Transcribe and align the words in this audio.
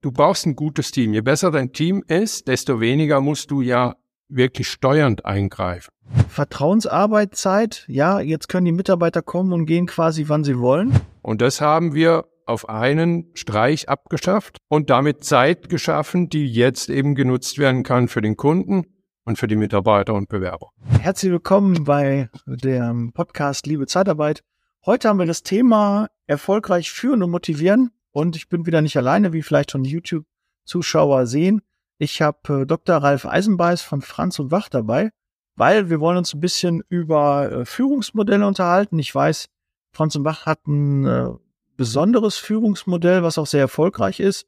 du 0.00 0.12
brauchst 0.12 0.46
ein 0.46 0.56
gutes 0.56 0.90
Team. 0.90 1.12
Je 1.12 1.20
besser 1.20 1.50
dein 1.50 1.72
Team 1.72 2.02
ist, 2.06 2.48
desto 2.48 2.80
weniger 2.80 3.20
musst 3.20 3.50
du 3.50 3.60
ja 3.60 3.96
wirklich 4.28 4.68
steuernd 4.68 5.24
eingreifen. 5.24 5.90
Vertrauensarbeitszeit, 6.28 7.84
ja, 7.88 8.20
jetzt 8.20 8.48
können 8.48 8.64
die 8.64 8.72
Mitarbeiter 8.72 9.22
kommen 9.22 9.52
und 9.52 9.66
gehen 9.66 9.86
quasi, 9.86 10.28
wann 10.28 10.44
sie 10.44 10.58
wollen. 10.58 10.92
Und 11.22 11.40
das 11.40 11.60
haben 11.60 11.94
wir 11.94 12.26
auf 12.46 12.68
einen 12.68 13.30
Streich 13.34 13.88
abgeschafft 13.88 14.58
und 14.68 14.90
damit 14.90 15.24
Zeit 15.24 15.68
geschaffen, 15.68 16.28
die 16.28 16.46
jetzt 16.46 16.90
eben 16.90 17.14
genutzt 17.14 17.58
werden 17.58 17.82
kann 17.82 18.08
für 18.08 18.22
den 18.22 18.36
Kunden 18.36 18.84
und 19.24 19.38
für 19.38 19.46
die 19.46 19.56
Mitarbeiter 19.56 20.14
und 20.14 20.28
Bewerber. 20.28 20.70
Herzlich 21.00 21.30
willkommen 21.30 21.84
bei 21.84 22.28
dem 22.46 23.12
Podcast 23.12 23.66
Liebe 23.66 23.86
Zeitarbeit. 23.86 24.42
Heute 24.84 25.08
haben 25.08 25.18
wir 25.18 25.26
das 25.26 25.42
Thema 25.42 26.08
erfolgreich 26.26 26.90
führen 26.90 27.22
und 27.22 27.30
motivieren. 27.30 27.90
Und 28.12 28.36
ich 28.36 28.48
bin 28.48 28.66
wieder 28.66 28.82
nicht 28.82 28.96
alleine, 28.96 29.32
wie 29.32 29.42
vielleicht 29.42 29.72
schon 29.72 29.84
YouTube-Zuschauer 29.84 31.26
sehen. 31.26 31.62
Ich 31.98 32.22
habe 32.22 32.62
äh, 32.62 32.66
Dr. 32.66 32.96
Ralf 32.96 33.26
Eisenbeiß 33.26 33.82
von 33.82 34.00
Franz 34.00 34.38
und 34.38 34.50
Wach 34.50 34.68
dabei, 34.68 35.10
weil 35.56 35.90
wir 35.90 36.00
wollen 36.00 36.16
uns 36.16 36.34
ein 36.34 36.40
bisschen 36.40 36.82
über 36.88 37.50
äh, 37.50 37.64
Führungsmodelle 37.64 38.46
unterhalten. 38.46 38.98
Ich 38.98 39.14
weiß, 39.14 39.46
Franz 39.92 40.16
und 40.16 40.24
Wach 40.24 40.46
hat 40.46 40.66
ein 40.66 41.06
äh, 41.06 41.28
besonderes 41.76 42.36
Führungsmodell, 42.36 43.22
was 43.22 43.38
auch 43.38 43.46
sehr 43.46 43.60
erfolgreich 43.60 44.20
ist. 44.20 44.46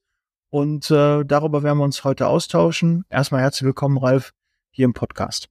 Und 0.50 0.90
äh, 0.90 1.24
darüber 1.24 1.62
werden 1.62 1.78
wir 1.78 1.84
uns 1.84 2.04
heute 2.04 2.26
austauschen. 2.26 3.04
Erstmal 3.08 3.40
herzlich 3.40 3.64
willkommen, 3.64 3.96
Ralf, 3.96 4.32
hier 4.70 4.84
im 4.84 4.92
Podcast. 4.92 5.48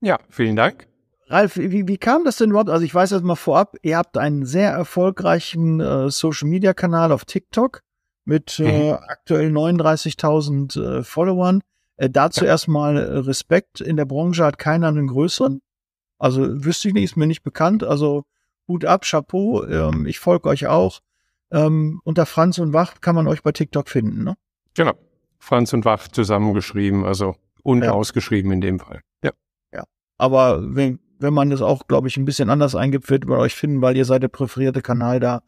Ja, 0.00 0.18
vielen 0.28 0.56
Dank. 0.56 0.91
Ralf, 1.32 1.56
wie, 1.56 1.88
wie 1.88 1.96
kam 1.96 2.24
das 2.24 2.36
denn 2.36 2.50
überhaupt? 2.50 2.68
Also 2.68 2.84
ich 2.84 2.94
weiß 2.94 3.10
jetzt 3.10 3.24
mal 3.24 3.36
vorab, 3.36 3.76
ihr 3.80 3.96
habt 3.96 4.18
einen 4.18 4.44
sehr 4.44 4.70
erfolgreichen 4.70 5.80
äh, 5.80 6.10
Social-Media-Kanal 6.10 7.10
auf 7.10 7.24
TikTok 7.24 7.80
mit 8.26 8.60
äh, 8.60 8.90
mhm. 8.92 8.98
aktuell 9.08 9.50
39.000 9.50 10.98
äh, 10.98 11.02
Followern. 11.02 11.62
Äh, 11.96 12.10
dazu 12.10 12.44
ja. 12.44 12.50
erstmal 12.50 12.98
äh, 12.98 13.18
Respekt. 13.18 13.80
In 13.80 13.96
der 13.96 14.04
Branche 14.04 14.44
hat 14.44 14.58
keiner 14.58 14.88
einen 14.88 15.06
größeren. 15.06 15.62
Also 16.18 16.64
wüsste 16.64 16.88
ich 16.88 16.94
nicht, 16.94 17.04
ist 17.04 17.16
mir 17.16 17.26
nicht 17.26 17.42
bekannt. 17.42 17.82
Also 17.82 18.24
Hut 18.68 18.84
ab, 18.84 19.04
Chapeau. 19.04 19.64
Ähm, 19.64 20.04
ich 20.04 20.18
folge 20.18 20.50
euch 20.50 20.66
auch. 20.66 21.00
Ähm, 21.50 22.02
unter 22.04 22.26
Franz 22.26 22.58
und 22.58 22.74
Wach 22.74 23.00
kann 23.00 23.14
man 23.14 23.26
euch 23.26 23.42
bei 23.42 23.52
TikTok 23.52 23.88
finden, 23.88 24.22
ne? 24.22 24.36
Genau. 24.74 24.92
Franz 25.38 25.72
und 25.72 25.84
Wach 25.84 26.08
zusammengeschrieben, 26.08 27.04
also 27.04 27.36
und 27.62 27.82
ja. 27.82 27.92
ausgeschrieben 27.92 28.52
in 28.52 28.60
dem 28.60 28.78
Fall. 28.78 29.00
Ja. 29.24 29.32
Ja. 29.72 29.84
Aber 30.18 30.60
wenn, 30.62 31.00
wenn 31.22 31.34
man 31.34 31.50
das 31.50 31.62
auch, 31.62 31.86
glaube 31.86 32.08
ich, 32.08 32.16
ein 32.16 32.24
bisschen 32.24 32.50
anders 32.50 32.74
eingibt, 32.74 33.08
wird 33.10 33.26
man 33.26 33.38
euch 33.38 33.54
finden, 33.54 33.80
weil 33.80 33.96
ihr 33.96 34.04
seid 34.04 34.22
der 34.22 34.28
präferierte 34.28 34.82
Kanal 34.82 35.20
da. 35.20 35.42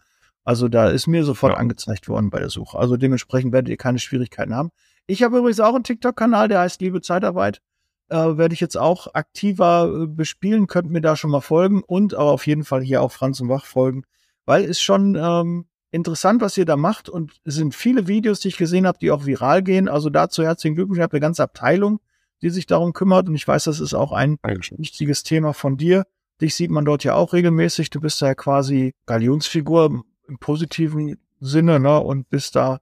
Also 0.45 0.69
da 0.69 0.89
ist 0.89 1.07
mir 1.07 1.25
sofort 1.25 1.55
ja. 1.55 1.59
angezeigt 1.59 2.09
worden 2.09 2.31
bei 2.31 2.39
der 2.39 2.51
Suche. 2.51 2.79
Also 2.79 2.97
dementsprechend 2.97 3.53
werdet 3.53 3.71
ihr 3.71 3.77
keine 3.77 3.99
Schwierigkeiten 3.99 4.55
haben. 4.55 4.71
Ich 5.07 5.23
habe 5.23 5.39
übrigens 5.39 5.61
auch 5.61 5.75
einen 5.75 5.85
TikTok-Kanal, 5.85 6.49
der 6.49 6.61
heißt 6.61 6.81
Liebe 6.81 7.01
Zeitarbeit. 7.01 7.61
Äh, 8.09 8.37
werde 8.37 8.53
ich 8.53 8.61
jetzt 8.61 8.77
auch 8.77 9.15
aktiver 9.15 9.91
äh, 10.03 10.07
bespielen, 10.07 10.67
könnt 10.67 10.91
mir 10.91 11.01
da 11.01 11.17
schon 11.17 11.31
mal 11.31 11.41
folgen 11.41 11.83
und 11.83 12.15
aber 12.15 12.33
auf 12.33 12.47
jeden 12.47 12.65
Fall 12.65 12.83
hier 12.83 13.01
auch 13.01 13.13
Franz 13.13 13.41
und 13.41 13.49
Wach 13.49 13.65
folgen, 13.65 14.05
weil 14.45 14.65
es 14.65 14.81
schon 14.81 15.15
ähm, 15.15 15.65
interessant, 15.91 16.43
was 16.43 16.59
ihr 16.59 16.67
da 16.67 16.77
macht 16.77 17.09
und 17.09 17.41
es 17.45 17.55
sind 17.55 17.75
viele 17.75 18.07
Videos, 18.07 18.41
die 18.41 18.49
ich 18.49 18.59
gesehen 18.59 18.87
habe, 18.87 18.99
die 18.99 19.11
auch 19.11 19.25
viral 19.25 19.63
gehen. 19.63 19.89
Also 19.89 20.11
dazu 20.11 20.43
herzlichen 20.43 20.75
Glückwunsch, 20.75 20.99
ihr 20.99 21.05
habt 21.05 21.15
eine 21.15 21.21
ganze 21.21 21.43
Abteilung, 21.43 21.99
die 22.43 22.51
sich 22.51 22.67
darum 22.67 22.93
kümmert. 22.93 23.29
Und 23.29 23.35
ich 23.35 23.47
weiß, 23.47 23.65
das 23.65 23.81
ist 23.81 23.95
auch 23.95 24.13
ein 24.13 24.39
Dankeschön. 24.43 24.79
wichtiges 24.79 25.23
Thema 25.23 25.53
von 25.53 25.77
dir. 25.77 26.05
Dich 26.41 26.55
sieht 26.55 26.71
man 26.71 26.85
dort 26.85 27.05
ja 27.05 27.15
auch 27.15 27.33
regelmäßig. 27.33 27.91
Du 27.91 28.01
bist 28.01 28.21
ja 28.21 28.35
quasi 28.35 28.95
Galionsfigur 29.07 30.05
im 30.29 30.39
positiven 30.39 31.17
Sinne, 31.41 31.79
ne? 31.79 32.01
Und 32.01 32.29
bist 32.31 32.57
da 32.57 32.81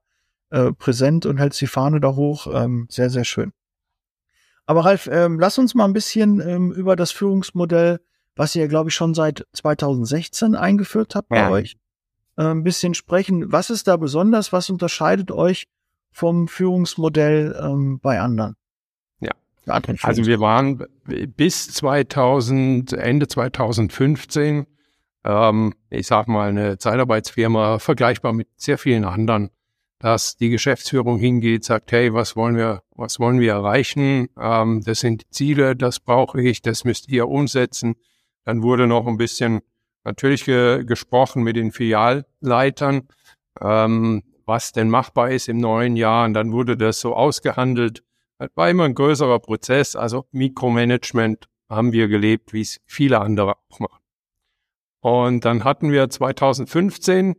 äh, 0.50 0.72
präsent 0.72 1.26
und 1.26 1.38
hältst 1.38 1.60
die 1.60 1.66
Fahne 1.66 2.00
da 2.00 2.14
hoch. 2.14 2.46
Ähm, 2.52 2.86
sehr, 2.90 3.10
sehr 3.10 3.24
schön. 3.24 3.52
Aber 4.66 4.84
Ralf, 4.84 5.08
ähm, 5.10 5.38
lass 5.40 5.58
uns 5.58 5.74
mal 5.74 5.84
ein 5.84 5.92
bisschen 5.92 6.40
ähm, 6.40 6.72
über 6.72 6.96
das 6.96 7.10
Führungsmodell, 7.10 8.00
was 8.36 8.54
ihr, 8.54 8.68
glaube 8.68 8.90
ich, 8.90 8.94
schon 8.94 9.14
seit 9.14 9.46
2016 9.52 10.54
eingeführt 10.54 11.14
habt 11.14 11.28
bei 11.28 11.38
ja. 11.38 11.50
euch, 11.50 11.76
äh, 12.36 12.44
ein 12.44 12.62
bisschen 12.62 12.94
sprechen. 12.94 13.50
Was 13.52 13.70
ist 13.70 13.88
da 13.88 13.96
besonders? 13.96 14.52
Was 14.52 14.70
unterscheidet 14.70 15.30
euch 15.30 15.66
vom 16.10 16.48
Führungsmodell 16.48 17.58
ähm, 17.60 17.98
bei 18.00 18.20
anderen? 18.20 18.56
Also 20.02 20.26
wir 20.26 20.40
waren 20.40 20.84
bis 21.04 21.72
2000, 21.72 22.92
Ende 22.94 23.28
2015, 23.28 24.66
ähm, 25.24 25.74
ich 25.90 26.06
sag 26.06 26.26
mal, 26.28 26.48
eine 26.48 26.78
Zeitarbeitsfirma, 26.78 27.78
vergleichbar 27.78 28.32
mit 28.32 28.48
sehr 28.56 28.78
vielen 28.78 29.04
anderen, 29.04 29.50
dass 29.98 30.36
die 30.36 30.50
Geschäftsführung 30.50 31.18
hingeht, 31.18 31.64
sagt, 31.64 31.92
hey, 31.92 32.12
was 32.12 32.34
wollen 32.34 32.56
wir, 32.56 32.82
was 32.90 33.20
wollen 33.20 33.38
wir 33.38 33.52
erreichen? 33.52 34.28
Ähm, 34.38 34.82
das 34.84 35.00
sind 35.00 35.22
die 35.22 35.30
Ziele, 35.30 35.76
das 35.76 36.00
brauche 36.00 36.42
ich, 36.42 36.60
das 36.62 36.84
müsst 36.84 37.08
ihr 37.08 37.28
umsetzen. 37.28 37.94
Dann 38.44 38.62
wurde 38.62 38.88
noch 38.88 39.06
ein 39.06 39.16
bisschen 39.16 39.60
natürlich 40.04 40.44
ge 40.44 40.84
gesprochen 40.84 41.44
mit 41.44 41.54
den 41.54 41.70
Filialleitern, 41.70 43.02
ähm, 43.60 44.24
was 44.44 44.72
denn 44.72 44.90
machbar 44.90 45.30
ist 45.30 45.48
im 45.48 45.58
neuen 45.58 45.94
Jahr. 45.94 46.24
Und 46.24 46.34
dann 46.34 46.50
wurde 46.50 46.76
das 46.76 46.98
so 46.98 47.14
ausgehandelt 47.14 48.02
das 48.42 48.56
war 48.56 48.68
immer 48.70 48.84
ein 48.84 48.94
größerer 48.94 49.38
Prozess, 49.38 49.96
also 49.96 50.26
Mikromanagement 50.32 51.48
haben 51.68 51.92
wir 51.92 52.08
gelebt, 52.08 52.52
wie 52.52 52.60
es 52.60 52.80
viele 52.86 53.20
andere 53.20 53.56
auch 53.56 53.80
machen. 53.80 54.02
Und 55.00 55.44
dann 55.44 55.64
hatten 55.64 55.90
wir 55.90 56.10
2015 56.10 57.34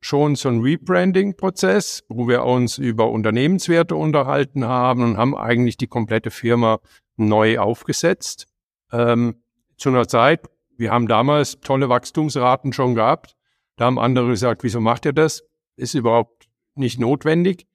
schon 0.00 0.34
so 0.34 0.48
einen 0.48 0.62
Rebranding-Prozess, 0.62 2.04
wo 2.08 2.28
wir 2.28 2.44
uns 2.44 2.78
über 2.78 3.10
Unternehmenswerte 3.10 3.96
unterhalten 3.96 4.64
haben 4.66 5.02
und 5.02 5.16
haben 5.16 5.36
eigentlich 5.36 5.76
die 5.76 5.86
komplette 5.86 6.30
Firma 6.30 6.80
neu 7.16 7.58
aufgesetzt. 7.58 8.46
Ähm, 8.92 9.42
zu 9.76 9.88
einer 9.88 10.08
Zeit, 10.08 10.48
wir 10.76 10.90
haben 10.90 11.06
damals 11.06 11.60
tolle 11.60 11.88
Wachstumsraten 11.88 12.72
schon 12.72 12.94
gehabt. 12.94 13.36
Da 13.76 13.86
haben 13.86 13.98
andere 13.98 14.28
gesagt, 14.28 14.64
wieso 14.64 14.80
macht 14.80 15.06
ihr 15.06 15.12
das? 15.12 15.44
Ist 15.76 15.94
überhaupt 15.94 16.48
nicht 16.74 16.98
notwendig. 16.98 17.66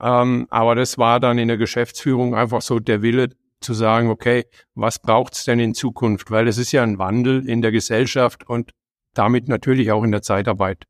Ähm, 0.00 0.46
aber 0.50 0.74
das 0.74 0.98
war 0.98 1.20
dann 1.20 1.38
in 1.38 1.48
der 1.48 1.56
Geschäftsführung 1.56 2.34
einfach 2.34 2.62
so 2.62 2.78
der 2.78 3.02
Wille 3.02 3.30
zu 3.60 3.74
sagen, 3.74 4.10
okay, 4.10 4.44
was 4.74 4.98
braucht's 4.98 5.44
denn 5.44 5.58
in 5.58 5.74
Zukunft? 5.74 6.30
Weil 6.30 6.48
es 6.48 6.58
ist 6.58 6.72
ja 6.72 6.82
ein 6.82 6.98
Wandel 6.98 7.48
in 7.48 7.62
der 7.62 7.72
Gesellschaft 7.72 8.48
und 8.48 8.72
damit 9.14 9.48
natürlich 9.48 9.90
auch 9.90 10.04
in 10.04 10.12
der 10.12 10.22
Zeitarbeit 10.22 10.84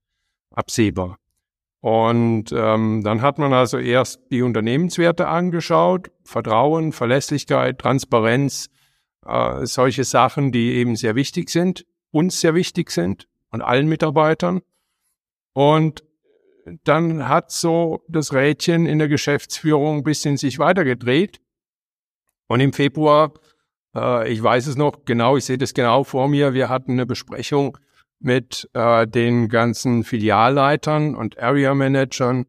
absehbar. 0.51 1.19
Und 1.81 2.51
ähm, 2.53 3.03
dann 3.05 3.23
hat 3.23 3.39
man 3.39 3.53
also 3.53 3.79
erst 3.79 4.21
die 4.31 4.43
Unternehmenswerte 4.43 5.29
angeschaut, 5.29 6.11
Vertrauen, 6.25 6.91
Verlässlichkeit, 6.91 7.79
Transparenz, 7.79 8.69
äh, 9.25 9.67
solche 9.67 10.03
Sachen, 10.03 10.51
die 10.51 10.73
eben 10.75 10.97
sehr 10.97 11.15
wichtig 11.15 11.51
sind, 11.51 11.85
uns 12.11 12.41
sehr 12.41 12.55
wichtig 12.55 12.91
sind 12.91 13.29
und 13.51 13.63
allen 13.63 13.89
Mitarbeitern. 13.89 14.63
Und 15.53 16.03
dann 16.85 17.29
hat 17.29 17.51
so 17.51 18.03
das 18.09 18.33
Rädchen 18.33 18.87
in 18.87 18.99
der 18.99 19.09
Geschäftsführung 19.09 19.99
ein 19.99 20.03
bisschen 20.03 20.37
sich 20.37 20.59
weitergedreht. 20.59 21.41
Und 22.49 22.61
im 22.61 22.73
Februar, 22.73 23.33
äh, 23.95 24.31
ich 24.33 24.43
weiß 24.43 24.67
es 24.67 24.77
noch 24.77 25.05
genau, 25.05 25.37
ich 25.37 25.45
sehe 25.45 25.59
das 25.59 25.75
genau 25.75 26.05
vor 26.05 26.29
mir, 26.29 26.55
wir 26.55 26.69
hatten 26.69 26.93
eine 26.93 27.07
Besprechung 27.07 27.79
mit 28.19 28.69
äh, 28.73 29.07
den 29.07 29.49
ganzen 29.49 30.05
Filialleitern 30.05 31.15
und 31.15 31.39
Area 31.39 31.75
Managern. 31.75 32.47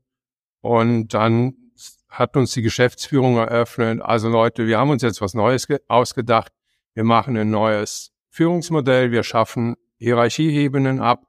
Und 0.61 1.13
dann 1.13 1.53
hat 2.09 2.35
uns 2.35 2.53
die 2.53 2.61
Geschäftsführung 2.61 3.37
eröffnet, 3.37 4.01
also 4.01 4.29
Leute, 4.29 4.65
wir 4.65 4.79
haben 4.79 4.89
uns 4.89 5.03
jetzt 5.03 5.21
was 5.21 5.33
Neues 5.33 5.67
ausgedacht. 5.87 6.51
Wir 6.95 7.03
machen 7.03 7.37
ein 7.37 7.51
neues 7.51 8.11
Führungsmodell, 8.29 9.11
wir 9.11 9.21
schaffen 9.21 9.75
Hierarchieebenen 9.99 10.99
ab 10.99 11.26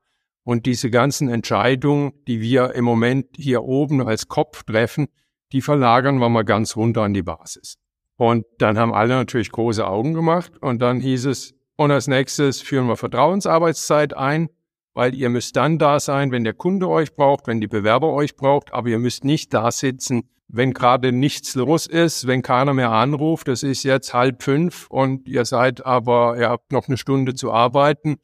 und 0.49 0.65
diese 0.65 0.89
ganzen 0.89 1.29
Entscheidungen, 1.29 2.13
die 2.27 2.41
wir 2.41 2.75
im 2.75 2.87
Moment 2.87 3.27
hier 3.37 3.65
oben 3.65 4.01
als 4.01 4.29
Kopf 4.29 4.63
treffen, 4.63 5.09
die 5.53 5.61
verlagern 5.61 6.17
wir 6.21 6.31
mal 6.31 6.43
ganz 6.43 6.75
runter 6.75 7.03
an 7.03 7.13
die 7.13 7.23
Basis. 7.23 7.77
Und 8.17 8.47
dann 8.57 8.79
haben 8.79 8.95
alle 8.95 9.15
natürlich 9.15 9.53
große 9.53 9.87
Augen 9.87 10.15
gemacht 10.15 10.53
und 10.63 10.81
dann 10.81 11.01
hieß 11.01 11.27
es, 11.27 11.53
und 11.77 11.91
als 11.91 12.07
nächstes 12.07 12.63
führen 12.63 12.87
wir 12.87 12.97
Vertrauensarbeitszeit 12.97 14.17
ein, 14.17 14.49
weil 14.95 15.15
ihr 15.15 15.29
müsst 15.29 15.55
dann 15.55 15.79
da 15.79 16.01
sein, 16.01 16.33
wenn 16.33 16.45
der 16.45 16.55
Kunde 16.55 16.89
euch 16.89 17.15
braucht, 17.15 17.47
wenn 17.47 17.61
die 17.61 17.69
Bewerber 17.69 18.15
euch 18.15 18.35
braucht, 18.35 18.73
aber 18.73 18.89
ihr 18.89 18.99
müsst 18.99 19.25
nicht 19.25 19.53
da 19.53 19.71
sitzen, 19.71 20.31
wenn 20.49 20.73
gerade 20.73 21.13
nichts 21.13 21.57
los 21.57 21.87
ist, 21.87 22.27
wenn 22.27 22.41
keiner 22.41 22.73
mehr 22.73 22.93
anruft, 22.93 23.49
es 23.49 23.63
ist 23.63 23.83
jetzt 23.83 24.15
halb 24.15 24.43
fünf 24.43 24.87
und 24.89 25.29
ihr 25.29 25.45
seid 25.45 25.85
aber, 25.85 26.39
ihr 26.39 26.49
habt 26.49 26.73
noch 26.73 26.89
eine 26.89 26.97
Stunde 26.97 27.35
zu 27.35 27.53
arbeiten 27.53 28.17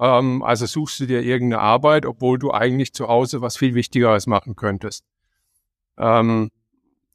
ähm, 0.00 0.42
also 0.42 0.66
suchst 0.66 0.98
du 1.00 1.06
dir 1.06 1.22
irgendeine 1.22 1.62
Arbeit, 1.62 2.06
obwohl 2.06 2.38
du 2.38 2.52
eigentlich 2.52 2.94
zu 2.94 3.08
Hause 3.08 3.42
was 3.42 3.56
viel 3.56 3.74
Wichtigeres 3.74 4.26
machen 4.26 4.56
könntest. 4.56 5.04
Ähm, 5.98 6.50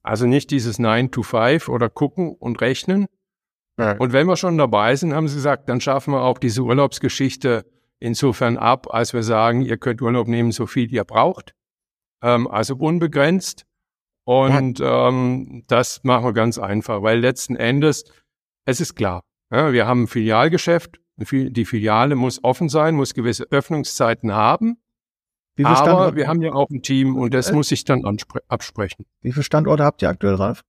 also 0.03 0.27
nicht 0.27 0.51
dieses 0.51 0.77
9 0.77 1.11
to 1.11 1.23
5 1.23 1.67
oder 1.67 1.89
gucken 1.89 2.35
und 2.35 2.61
rechnen. 2.61 3.07
Ja. 3.77 3.97
Und 3.97 4.13
wenn 4.13 4.27
wir 4.27 4.37
schon 4.37 4.57
dabei 4.57 4.95
sind, 4.95 5.13
haben 5.13 5.27
sie 5.27 5.35
gesagt, 5.35 5.67
dann 5.67 5.81
schaffen 5.81 6.13
wir 6.13 6.21
auch 6.21 6.37
diese 6.37 6.61
Urlaubsgeschichte 6.61 7.65
insofern 7.99 8.57
ab, 8.57 8.93
als 8.93 9.13
wir 9.13 9.23
sagen, 9.23 9.61
ihr 9.61 9.77
könnt 9.77 10.01
Urlaub 10.01 10.27
nehmen, 10.27 10.51
so 10.51 10.67
viel 10.67 10.91
ihr 10.93 11.03
braucht. 11.03 11.55
Ähm, 12.21 12.47
also 12.47 12.75
unbegrenzt. 12.75 13.65
Und 14.25 14.79
ja. 14.79 15.09
ähm, 15.09 15.63
das 15.67 16.03
machen 16.03 16.25
wir 16.25 16.33
ganz 16.33 16.57
einfach, 16.59 17.01
weil 17.01 17.19
letzten 17.19 17.55
Endes, 17.55 18.05
es 18.65 18.79
ist 18.79 18.95
klar, 18.95 19.23
ja, 19.51 19.71
wir 19.73 19.85
haben 19.85 20.03
ein 20.03 20.07
Filialgeschäft, 20.07 20.99
die 21.17 21.65
Filiale 21.65 22.15
muss 22.15 22.43
offen 22.43 22.69
sein, 22.69 22.95
muss 22.95 23.13
gewisse 23.13 23.45
Öffnungszeiten 23.49 24.33
haben. 24.33 24.77
aber 25.57 26.15
wir 26.15 26.27
haben 26.27 26.41
ja 26.41 26.53
auch 26.53 26.69
ein 26.69 26.81
Team 26.81 27.15
und 27.15 27.33
das 27.33 27.49
äh? 27.49 27.53
muss 27.53 27.71
ich 27.71 27.85
dann 27.85 28.03
absprechen. 28.47 29.05
Wie 29.21 29.31
viele 29.31 29.43
Standorte 29.43 29.83
habt 29.83 30.01
ihr 30.01 30.09
aktuell, 30.09 30.35
Ralf? 30.35 30.63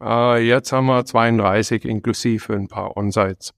Äh, 0.00 0.46
jetzt 0.46 0.72
haben 0.72 0.86
wir 0.86 1.04
32 1.04 1.84
inklusive 1.84 2.54
ein 2.54 2.68
paar 2.68 2.96
On-Sites. 2.96 3.52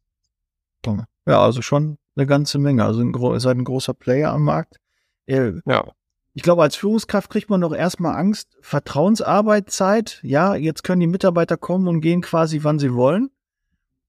Ja, 1.27 1.43
also 1.43 1.63
schon 1.63 1.99
eine 2.17 2.27
ganze 2.27 2.59
Menge. 2.59 2.85
Also 2.85 3.01
ein, 3.01 3.15
ihr 3.15 3.41
seid 3.41 3.57
ein 3.57 3.65
großer 3.65 3.95
Player 3.95 4.33
am 4.33 4.45
Markt. 4.45 4.77
Äh, 5.27 5.53
ja. 5.67 5.85
Ich 6.33 6.43
glaube, 6.43 6.63
als 6.63 6.77
Führungskraft 6.77 7.31
kriegt 7.31 7.51
man 7.51 7.61
doch 7.61 7.75
erstmal 7.75 8.17
Angst. 8.17 8.57
Vertrauensarbeitszeit. 8.63 10.21
Ja, 10.23 10.55
jetzt 10.55 10.83
können 10.85 11.01
die 11.01 11.07
Mitarbeiter 11.07 11.57
kommen 11.57 11.89
und 11.89 12.01
gehen 12.01 12.23
quasi, 12.23 12.63
wann 12.63 12.79
sie 12.79 12.95
wollen. 12.95 13.31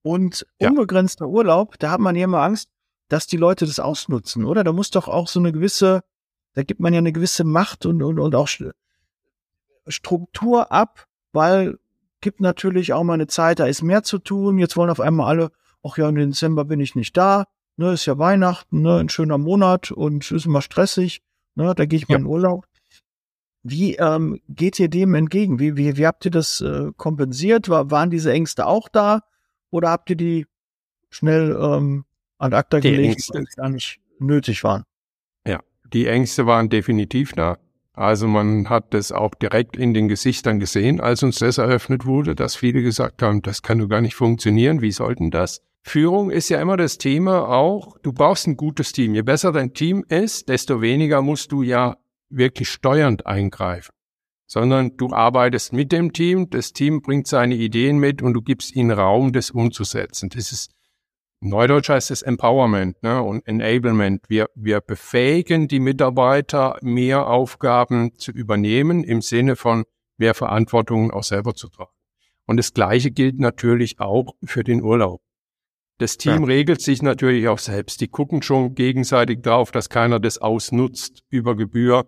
Und 0.04 0.46
ja. 0.60 0.70
unbegrenzter 0.70 1.28
Urlaub, 1.28 1.78
da 1.80 1.92
hat 1.92 2.00
man 2.00 2.16
ja 2.16 2.26
immer 2.26 2.42
Angst, 2.42 2.70
dass 3.08 3.28
die 3.28 3.38
Leute 3.38 3.66
das 3.66 3.80
ausnutzen, 3.80 4.46
oder? 4.46 4.64
Da 4.64 4.72
muss 4.72 4.90
doch 4.90 5.08
auch 5.08 5.28
so 5.28 5.40
eine 5.40 5.52
gewisse, 5.52 6.02
da 6.54 6.64
gibt 6.64 6.80
man 6.80 6.94
ja 6.94 7.00
eine 7.00 7.12
gewisse 7.12 7.44
Macht 7.44 7.86
und, 7.86 8.02
und, 8.02 8.20
und 8.20 8.36
auch 8.36 8.48
Struktur 9.88 10.72
ab, 10.72 11.08
weil 11.34 11.78
gibt 12.22 12.40
natürlich 12.40 12.94
auch 12.94 13.04
mal 13.04 13.16
eine 13.16 13.28
Zeit, 13.28 13.60
da 13.60 13.66
ist 13.66 13.82
mehr 13.82 14.04
zu 14.04 14.20
tun. 14.20 14.60
Jetzt 14.60 14.78
wollen 14.78 14.92
auf 14.92 15.00
einmal 15.00 15.28
alle, 15.28 15.52
ach 15.84 15.98
ja, 15.98 16.08
im 16.08 16.16
Dezember 16.16 16.66
bin 16.66 16.80
ich 16.80 16.96
nicht 16.96 17.18
da. 17.18 17.46
Ne, 17.78 17.94
ist 17.94 18.06
ja 18.06 18.18
Weihnachten, 18.18 18.82
ne, 18.82 18.98
ein 18.98 19.10
schöner 19.10 19.38
Monat 19.38 19.92
und 19.92 20.30
ist 20.32 20.46
immer 20.46 20.62
stressig. 20.62 21.22
Ne, 21.56 21.74
da 21.76 21.86
gehe 21.86 21.98
ich 21.98 22.08
mal 22.08 22.16
ja. 22.16 22.20
in 22.20 22.28
Urlaub. 22.28 22.66
Wie 23.64 23.96
ähm, 23.96 24.40
geht 24.50 24.80
ihr 24.80 24.88
dem 24.88 25.16
entgegen? 25.16 25.60
Wie, 25.60 25.78
wie, 25.78 25.98
wie 25.98 26.08
habt 26.08 26.26
ihr 26.26 26.32
das 26.32 26.62
äh, 26.62 26.92
kompensiert? 26.96 27.70
War, 27.70 27.92
waren 27.92 28.10
diese 28.10 28.32
Ängste 28.32 28.68
auch 28.68 28.88
da? 28.88 29.22
Oder 29.72 29.90
habt 29.90 30.10
ihr 30.10 30.16
die 30.16 30.46
schnell 31.10 31.58
ähm, 31.60 32.06
an 32.38 32.54
Akta 32.54 32.80
gelegt, 32.80 33.30
weil 33.34 33.46
sie 33.46 33.56
gar 33.56 33.70
nicht 33.70 34.00
nötig 34.20 34.64
waren? 34.64 34.84
Ja, 35.48 35.62
die 35.92 36.08
Ängste 36.08 36.46
waren 36.46 36.70
definitiv 36.70 37.34
da. 37.34 37.58
Also 37.94 38.28
man 38.28 38.70
hat 38.70 38.94
das 38.94 39.12
auch 39.12 39.36
direkt 39.36 39.76
in 39.76 39.94
den 39.94 40.08
Gesichtern 40.08 40.60
gesehen, 40.60 41.02
als 41.02 41.24
uns 41.24 41.40
das 41.40 41.58
eröffnet 41.58 42.06
wurde, 42.06 42.36
dass 42.36 42.56
viele 42.56 42.82
gesagt 42.82 43.22
haben, 43.22 43.42
das 43.42 43.64
kann 43.64 43.80
doch 43.80 43.90
gar 43.90 44.02
nicht 44.02 44.16
funktionieren, 44.16 44.82
wie 44.82 44.92
sollten 44.92 45.30
das? 45.30 45.62
Führung 45.84 46.30
ist 46.30 46.50
ja 46.50 46.62
immer 46.62 46.78
das 46.78 46.98
Thema 47.00 47.50
auch, 47.50 47.98
du 48.00 48.14
brauchst 48.14 48.48
ein 48.48 48.56
gutes 48.56 48.92
Team. 48.92 49.16
Je 49.16 49.24
besser 49.24 49.52
dein 49.52 49.74
Team 49.74 50.06
ist, 50.08 50.48
desto 50.48 50.82
weniger 50.82 51.22
musst 51.22 51.52
du 51.52 51.64
ja 51.64 51.98
wirklich 52.30 52.70
steuernd 52.70 53.26
eingreifen, 53.26 53.92
sondern 54.52 54.98
du 54.98 55.14
arbeitest 55.14 55.72
mit 55.72 55.94
dem 55.94 56.12
Team, 56.12 56.50
das 56.50 56.74
Team 56.74 57.02
bringt 57.02 57.26
seine 57.26 57.56
Ideen 57.56 58.00
mit 58.00 58.22
und 58.22 58.34
du 58.34 58.42
gibst 58.42 58.76
ihnen 58.76 58.92
Raum, 58.92 59.32
das 59.32 59.50
umzusetzen. 59.50 60.28
Das 60.28 60.52
ist 60.52 60.74
Neudeutsch 61.40 61.88
heißt 61.88 62.12
es 62.12 62.22
Empowerment 62.22 63.02
ne, 63.02 63.24
und 63.24 63.48
Enablement. 63.48 64.22
Wir, 64.28 64.48
wir 64.54 64.82
befähigen 64.82 65.70
die 65.70 65.80
Mitarbeiter, 65.80 66.78
mehr 66.82 67.28
Aufgaben 67.28 68.18
zu 68.18 68.32
übernehmen, 68.34 69.06
im 69.06 69.22
Sinne 69.22 69.56
von 69.56 69.86
mehr 70.18 70.34
Verantwortung 70.34 71.12
auch 71.12 71.24
selber 71.24 71.56
zu 71.56 71.70
tragen. 71.70 71.96
Und 72.46 72.58
das 72.58 72.74
Gleiche 72.74 73.10
gilt 73.10 73.40
natürlich 73.40 74.02
auch 74.02 74.36
für 74.44 74.66
den 74.66 74.84
Urlaub. 74.84 75.22
Das 75.98 76.18
Team 76.18 76.42
ja. 76.42 76.48
regelt 76.48 76.82
sich 76.82 77.02
natürlich 77.02 77.48
auch 77.48 77.60
selbst. 77.60 78.02
Die 78.02 78.10
gucken 78.10 78.42
schon 78.42 78.76
gegenseitig 78.76 79.44
drauf, 79.44 79.72
dass 79.72 79.88
keiner 79.88 80.20
das 80.20 80.40
ausnutzt 80.40 81.24
über 81.30 81.56
Gebühr, 81.56 82.06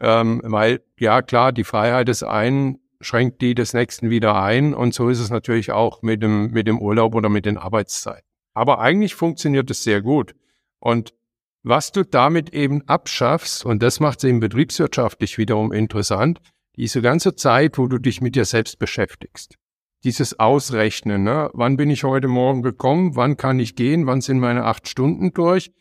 ähm, 0.00 0.40
weil 0.44 0.80
ja 0.98 1.22
klar, 1.22 1.52
die 1.52 1.64
Freiheit 1.64 2.08
des 2.08 2.22
einen 2.22 2.78
schränkt 3.00 3.42
die 3.42 3.54
des 3.54 3.74
nächsten 3.74 4.10
wieder 4.10 4.40
ein 4.40 4.74
und 4.74 4.94
so 4.94 5.08
ist 5.08 5.20
es 5.20 5.30
natürlich 5.30 5.72
auch 5.72 6.02
mit 6.02 6.22
dem, 6.22 6.50
mit 6.50 6.66
dem 6.66 6.80
Urlaub 6.80 7.14
oder 7.14 7.28
mit 7.28 7.44
den 7.44 7.58
Arbeitszeiten. 7.58 8.26
Aber 8.54 8.78
eigentlich 8.80 9.14
funktioniert 9.14 9.70
es 9.70 9.82
sehr 9.82 10.00
gut. 10.00 10.34
Und 10.78 11.14
was 11.62 11.92
du 11.92 12.04
damit 12.04 12.50
eben 12.50 12.82
abschaffst, 12.88 13.64
und 13.64 13.82
das 13.82 14.00
macht 14.00 14.18
es 14.18 14.24
eben 14.24 14.40
betriebswirtschaftlich 14.40 15.38
wiederum 15.38 15.72
interessant, 15.72 16.40
diese 16.76 17.02
ganze 17.02 17.36
Zeit, 17.36 17.78
wo 17.78 17.86
du 17.86 17.98
dich 17.98 18.20
mit 18.20 18.36
dir 18.36 18.44
selbst 18.44 18.78
beschäftigst. 18.78 19.56
Dieses 20.02 20.38
Ausrechnen, 20.38 21.22
ne? 21.22 21.50
wann 21.54 21.76
bin 21.76 21.88
ich 21.88 22.04
heute 22.04 22.28
Morgen 22.28 22.62
gekommen, 22.62 23.16
wann 23.16 23.36
kann 23.36 23.58
ich 23.58 23.74
gehen, 23.74 24.06
wann 24.06 24.20
sind 24.20 24.38
meine 24.38 24.64
acht 24.64 24.88
Stunden 24.88 25.32
durch, 25.32 25.72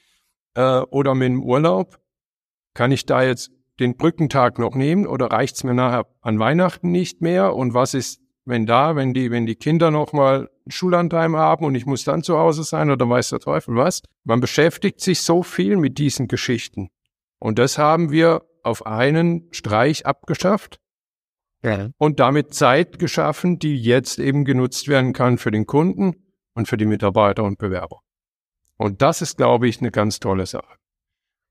äh, 0.55 0.79
oder 0.79 1.15
mit 1.15 1.27
dem 1.27 1.43
Urlaub, 1.43 1.99
kann 2.73 2.91
ich 2.91 3.05
da 3.05 3.23
jetzt 3.23 3.51
den 3.79 3.97
Brückentag 3.97 4.59
noch 4.59 4.75
nehmen 4.75 5.07
oder 5.07 5.27
reicht's 5.27 5.63
mir 5.63 5.73
nachher 5.73 6.05
an 6.21 6.39
Weihnachten 6.39 6.91
nicht 6.91 7.21
mehr 7.21 7.55
und 7.55 7.73
was 7.73 7.93
ist 7.93 8.23
wenn 8.45 8.65
da, 8.65 8.95
wenn 8.95 9.13
die, 9.13 9.31
wenn 9.31 9.45
die 9.45 9.55
Kinder 9.55 9.91
nochmal 9.91 10.49
Schullandheim 10.67 11.35
haben 11.35 11.65
und 11.65 11.75
ich 11.75 11.85
muss 11.85 12.03
dann 12.03 12.23
zu 12.23 12.37
Hause 12.37 12.63
sein 12.63 12.89
oder 12.89 13.09
weiß 13.09 13.29
der 13.29 13.39
Teufel 13.39 13.75
was. 13.75 14.01
Man 14.23 14.39
beschäftigt 14.39 15.01
sich 15.01 15.21
so 15.21 15.43
viel 15.43 15.77
mit 15.77 15.97
diesen 15.97 16.27
Geschichten. 16.27 16.89
Und 17.39 17.59
das 17.59 17.77
haben 17.77 18.11
wir 18.11 18.43
auf 18.63 18.85
einen 18.85 19.47
Streich 19.51 20.05
abgeschafft 20.05 20.79
ja. 21.63 21.89
und 21.97 22.19
damit 22.19 22.53
Zeit 22.53 22.99
geschaffen, 22.99 23.59
die 23.59 23.81
jetzt 23.81 24.19
eben 24.19 24.45
genutzt 24.45 24.87
werden 24.87 25.13
kann 25.13 25.37
für 25.37 25.51
den 25.51 25.65
Kunden 25.65 26.15
und 26.53 26.67
für 26.67 26.77
die 26.77 26.85
Mitarbeiter 26.85 27.43
und 27.43 27.57
Bewerber. 27.57 27.99
Und 28.77 29.01
das 29.01 29.21
ist, 29.21 29.37
glaube 29.37 29.67
ich, 29.67 29.79
eine 29.79 29.91
ganz 29.91 30.19
tolle 30.19 30.45
Sache. 30.45 30.77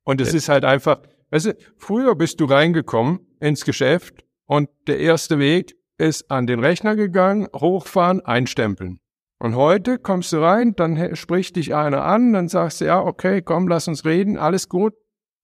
Und 0.04 0.20
es 0.20 0.32
ja. 0.32 0.38
ist 0.38 0.48
halt 0.48 0.64
einfach, 0.64 1.00
weißt 1.32 1.46
du, 1.46 1.56
früher 1.76 2.14
bist 2.14 2.40
du 2.40 2.44
reingekommen 2.44 3.26
ins 3.40 3.64
Geschäft 3.64 4.24
und 4.46 4.68
der 4.86 5.00
erste 5.00 5.40
Weg, 5.40 5.74
ist 5.98 6.30
an 6.30 6.46
den 6.46 6.60
Rechner 6.60 6.96
gegangen, 6.96 7.46
hochfahren, 7.54 8.20
einstempeln. 8.20 9.00
Und 9.38 9.56
heute 9.56 9.98
kommst 9.98 10.32
du 10.32 10.38
rein, 10.38 10.74
dann 10.74 11.16
spricht 11.16 11.56
dich 11.56 11.74
einer 11.74 12.04
an, 12.04 12.32
dann 12.32 12.48
sagst 12.48 12.80
du, 12.80 12.86
ja, 12.86 13.00
okay, 13.00 13.42
komm, 13.42 13.68
lass 13.68 13.88
uns 13.88 14.04
reden, 14.04 14.36
alles 14.36 14.68
gut. 14.68 14.94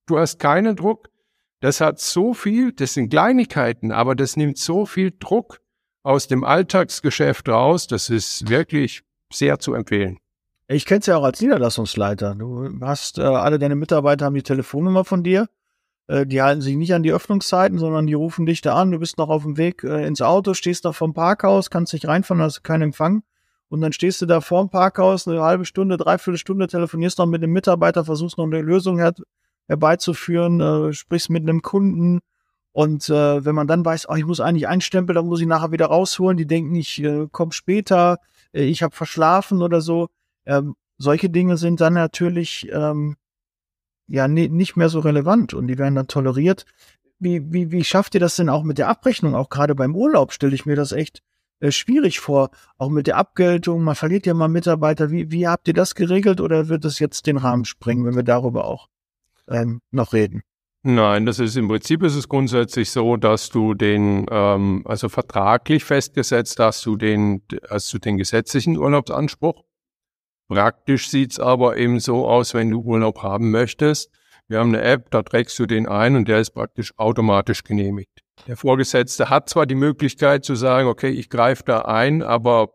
Du 0.06 0.18
hast 0.18 0.38
keinen 0.38 0.76
Druck. 0.76 1.08
Das 1.60 1.80
hat 1.80 1.98
so 1.98 2.34
viel, 2.34 2.72
das 2.72 2.94
sind 2.94 3.10
Kleinigkeiten, 3.10 3.90
aber 3.90 4.14
das 4.14 4.36
nimmt 4.36 4.58
so 4.58 4.86
viel 4.86 5.12
Druck 5.18 5.60
aus 6.04 6.28
dem 6.28 6.44
Alltagsgeschäft 6.44 7.48
raus, 7.48 7.86
das 7.86 8.08
ist 8.08 8.48
wirklich 8.48 9.02
sehr 9.32 9.58
zu 9.58 9.74
empfehlen. 9.74 10.18
Ich 10.68 10.86
kenne 10.86 11.00
es 11.00 11.06
ja 11.06 11.16
auch 11.16 11.24
als 11.24 11.40
Niederlassungsleiter. 11.40 12.34
Du 12.34 12.68
hast, 12.80 13.18
äh, 13.18 13.22
alle 13.22 13.58
deine 13.58 13.74
Mitarbeiter 13.74 14.26
haben 14.26 14.34
die 14.34 14.42
Telefonnummer 14.42 15.04
von 15.04 15.24
dir. 15.24 15.48
Äh, 16.08 16.26
die 16.26 16.42
halten 16.42 16.60
sich 16.60 16.76
nicht 16.76 16.94
an 16.94 17.02
die 17.02 17.12
Öffnungszeiten, 17.12 17.78
sondern 17.78 18.06
die 18.06 18.14
rufen 18.14 18.46
dich 18.46 18.60
da 18.60 18.74
an. 18.74 18.90
Du 18.90 18.98
bist 18.98 19.18
noch 19.18 19.28
auf 19.28 19.44
dem 19.44 19.56
Weg 19.56 19.84
äh, 19.84 20.06
ins 20.06 20.20
Auto, 20.20 20.54
stehst 20.54 20.84
da 20.84 20.92
vorm 20.92 21.14
Parkhaus, 21.14 21.70
kannst 21.70 21.92
dich 21.92 22.08
reinfahren, 22.08 22.42
hast 22.42 22.64
keinen 22.64 22.82
Empfang. 22.82 23.22
Und 23.68 23.82
dann 23.82 23.92
stehst 23.92 24.20
du 24.22 24.26
da 24.26 24.40
vorm 24.40 24.70
Parkhaus 24.70 25.28
eine 25.28 25.42
halbe 25.42 25.66
Stunde, 25.66 25.98
dreiviertel 25.98 26.38
Stunde, 26.38 26.66
telefonierst 26.66 27.18
noch 27.18 27.26
mit 27.26 27.42
dem 27.42 27.52
Mitarbeiter, 27.52 28.04
versuchst 28.04 28.38
noch 28.38 28.46
eine 28.46 28.62
Lösung 28.62 28.98
her 28.98 29.12
herbeizuführen, 29.68 30.60
äh, 30.60 30.92
sprichst 30.94 31.28
mit 31.28 31.42
einem 31.42 31.60
Kunden. 31.60 32.20
Und 32.72 33.10
äh, 33.10 33.44
wenn 33.44 33.54
man 33.54 33.66
dann 33.66 33.84
weiß, 33.84 34.08
oh, 34.08 34.14
ich 34.14 34.24
muss 34.24 34.40
eigentlich 34.40 34.66
einstempeln, 34.66 35.14
dann 35.14 35.26
muss 35.26 35.40
ich 35.40 35.46
nachher 35.46 35.72
wieder 35.72 35.86
rausholen, 35.86 36.38
die 36.38 36.46
denken, 36.46 36.74
ich 36.74 37.02
äh, 37.02 37.26
komme 37.30 37.52
später, 37.52 38.18
äh, 38.52 38.62
ich 38.62 38.82
habe 38.82 38.96
verschlafen 38.96 39.62
oder 39.62 39.82
so. 39.82 40.08
Ähm, 40.46 40.74
solche 40.96 41.28
Dinge 41.28 41.58
sind 41.58 41.80
dann 41.82 41.94
natürlich 41.94 42.68
ähm, 42.72 43.16
ja 44.08 44.26
ne, 44.26 44.48
nicht 44.48 44.76
mehr 44.76 44.88
so 44.88 45.00
relevant 45.00 45.54
und 45.54 45.66
die 45.68 45.78
werden 45.78 45.94
dann 45.94 46.08
toleriert. 46.08 46.64
Wie, 47.18 47.52
wie, 47.52 47.70
wie 47.72 47.84
schafft 47.84 48.14
ihr 48.14 48.20
das 48.20 48.36
denn 48.36 48.48
auch 48.48 48.62
mit 48.62 48.78
der 48.78 48.88
Abrechnung? 48.88 49.34
Auch 49.34 49.48
gerade 49.48 49.74
beim 49.74 49.94
Urlaub 49.94 50.32
stelle 50.32 50.54
ich 50.54 50.66
mir 50.66 50.76
das 50.76 50.92
echt 50.92 51.22
äh, 51.60 51.72
schwierig 51.72 52.20
vor. 52.20 52.50
Auch 52.76 52.90
mit 52.90 53.06
der 53.06 53.16
Abgeltung, 53.16 53.82
man 53.82 53.96
verliert 53.96 54.26
ja 54.26 54.34
mal 54.34 54.48
Mitarbeiter. 54.48 55.10
Wie, 55.10 55.30
wie 55.30 55.48
habt 55.48 55.68
ihr 55.68 55.74
das 55.74 55.94
geregelt 55.94 56.40
oder 56.40 56.68
wird 56.68 56.84
es 56.84 56.98
jetzt 56.98 57.26
den 57.26 57.36
Rahmen 57.36 57.64
sprengen, 57.64 58.04
wenn 58.06 58.16
wir 58.16 58.22
darüber 58.22 58.64
auch 58.64 58.88
ähm, 59.48 59.80
noch 59.90 60.12
reden? 60.12 60.42
Nein, 60.84 61.26
das 61.26 61.40
ist 61.40 61.56
im 61.56 61.66
Prinzip 61.66 62.04
ist 62.04 62.14
es 62.14 62.28
grundsätzlich 62.28 62.90
so, 62.90 63.16
dass 63.16 63.50
du 63.50 63.74
den, 63.74 64.26
ähm, 64.30 64.82
also 64.84 65.08
vertraglich 65.08 65.84
festgesetzt 65.84 66.60
hast 66.60 66.86
du 66.86 66.96
den, 66.96 67.42
hast 67.68 67.92
du 67.92 67.98
den 67.98 68.16
gesetzlichen 68.16 68.78
Urlaubsanspruch 68.78 69.64
Praktisch 70.48 71.08
sieht's 71.08 71.38
aber 71.38 71.76
eben 71.76 72.00
so 72.00 72.26
aus, 72.26 72.54
wenn 72.54 72.70
du 72.70 72.80
Urlaub 72.80 73.22
haben 73.22 73.50
möchtest. 73.50 74.10
Wir 74.48 74.60
haben 74.60 74.74
eine 74.74 74.82
App, 74.82 75.10
da 75.10 75.22
trägst 75.22 75.58
du 75.58 75.66
den 75.66 75.86
ein 75.86 76.16
und 76.16 76.26
der 76.26 76.40
ist 76.40 76.50
praktisch 76.50 76.94
automatisch 76.96 77.64
genehmigt. 77.64 78.22
Der 78.46 78.56
Vorgesetzte 78.56 79.28
hat 79.28 79.50
zwar 79.50 79.66
die 79.66 79.74
Möglichkeit 79.74 80.44
zu 80.44 80.54
sagen, 80.54 80.88
okay, 80.88 81.10
ich 81.10 81.28
greife 81.28 81.64
da 81.64 81.82
ein, 81.82 82.22
aber 82.22 82.72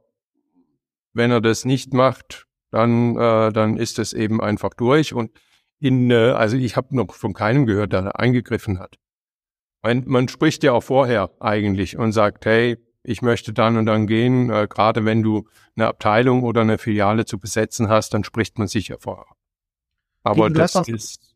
wenn 1.13 1.31
er 1.31 1.41
das 1.41 1.65
nicht 1.65 1.93
macht, 1.93 2.45
dann, 2.69 3.17
äh, 3.17 3.51
dann 3.51 3.77
ist 3.77 3.97
es 3.97 4.13
eben 4.13 4.39
einfach 4.39 4.73
durch. 4.75 5.13
Und 5.13 5.31
in, 5.79 6.11
äh, 6.11 6.31
also 6.31 6.57
ich 6.57 6.75
habe 6.75 6.95
noch 6.95 7.13
von 7.13 7.33
keinem 7.33 7.65
gehört, 7.65 7.93
der 7.93 8.03
da 8.03 8.11
eingegriffen 8.11 8.79
hat. 8.79 8.97
Man, 9.81 10.03
man 10.05 10.27
spricht 10.27 10.63
ja 10.63 10.73
auch 10.73 10.83
vorher 10.83 11.31
eigentlich 11.39 11.97
und 11.97 12.11
sagt, 12.11 12.45
hey, 12.45 12.77
ich 13.03 13.21
möchte 13.21 13.53
dann 13.53 13.77
und 13.77 13.85
dann 13.85 14.07
gehen. 14.07 14.49
Äh, 14.49 14.67
gerade 14.69 15.05
wenn 15.05 15.21
du 15.21 15.47
eine 15.75 15.87
Abteilung 15.87 16.43
oder 16.43 16.61
eine 16.61 16.77
Filiale 16.77 17.25
zu 17.25 17.37
besetzen 17.37 17.89
hast, 17.89 18.13
dann 18.13 18.23
spricht 18.23 18.57
man 18.57 18.67
sich 18.67 18.87
ja 18.87 18.97
vorher. 18.99 19.27
Aber 20.23 20.47
Gegen 20.47 20.55
das 20.55 20.75
ist 20.87 21.35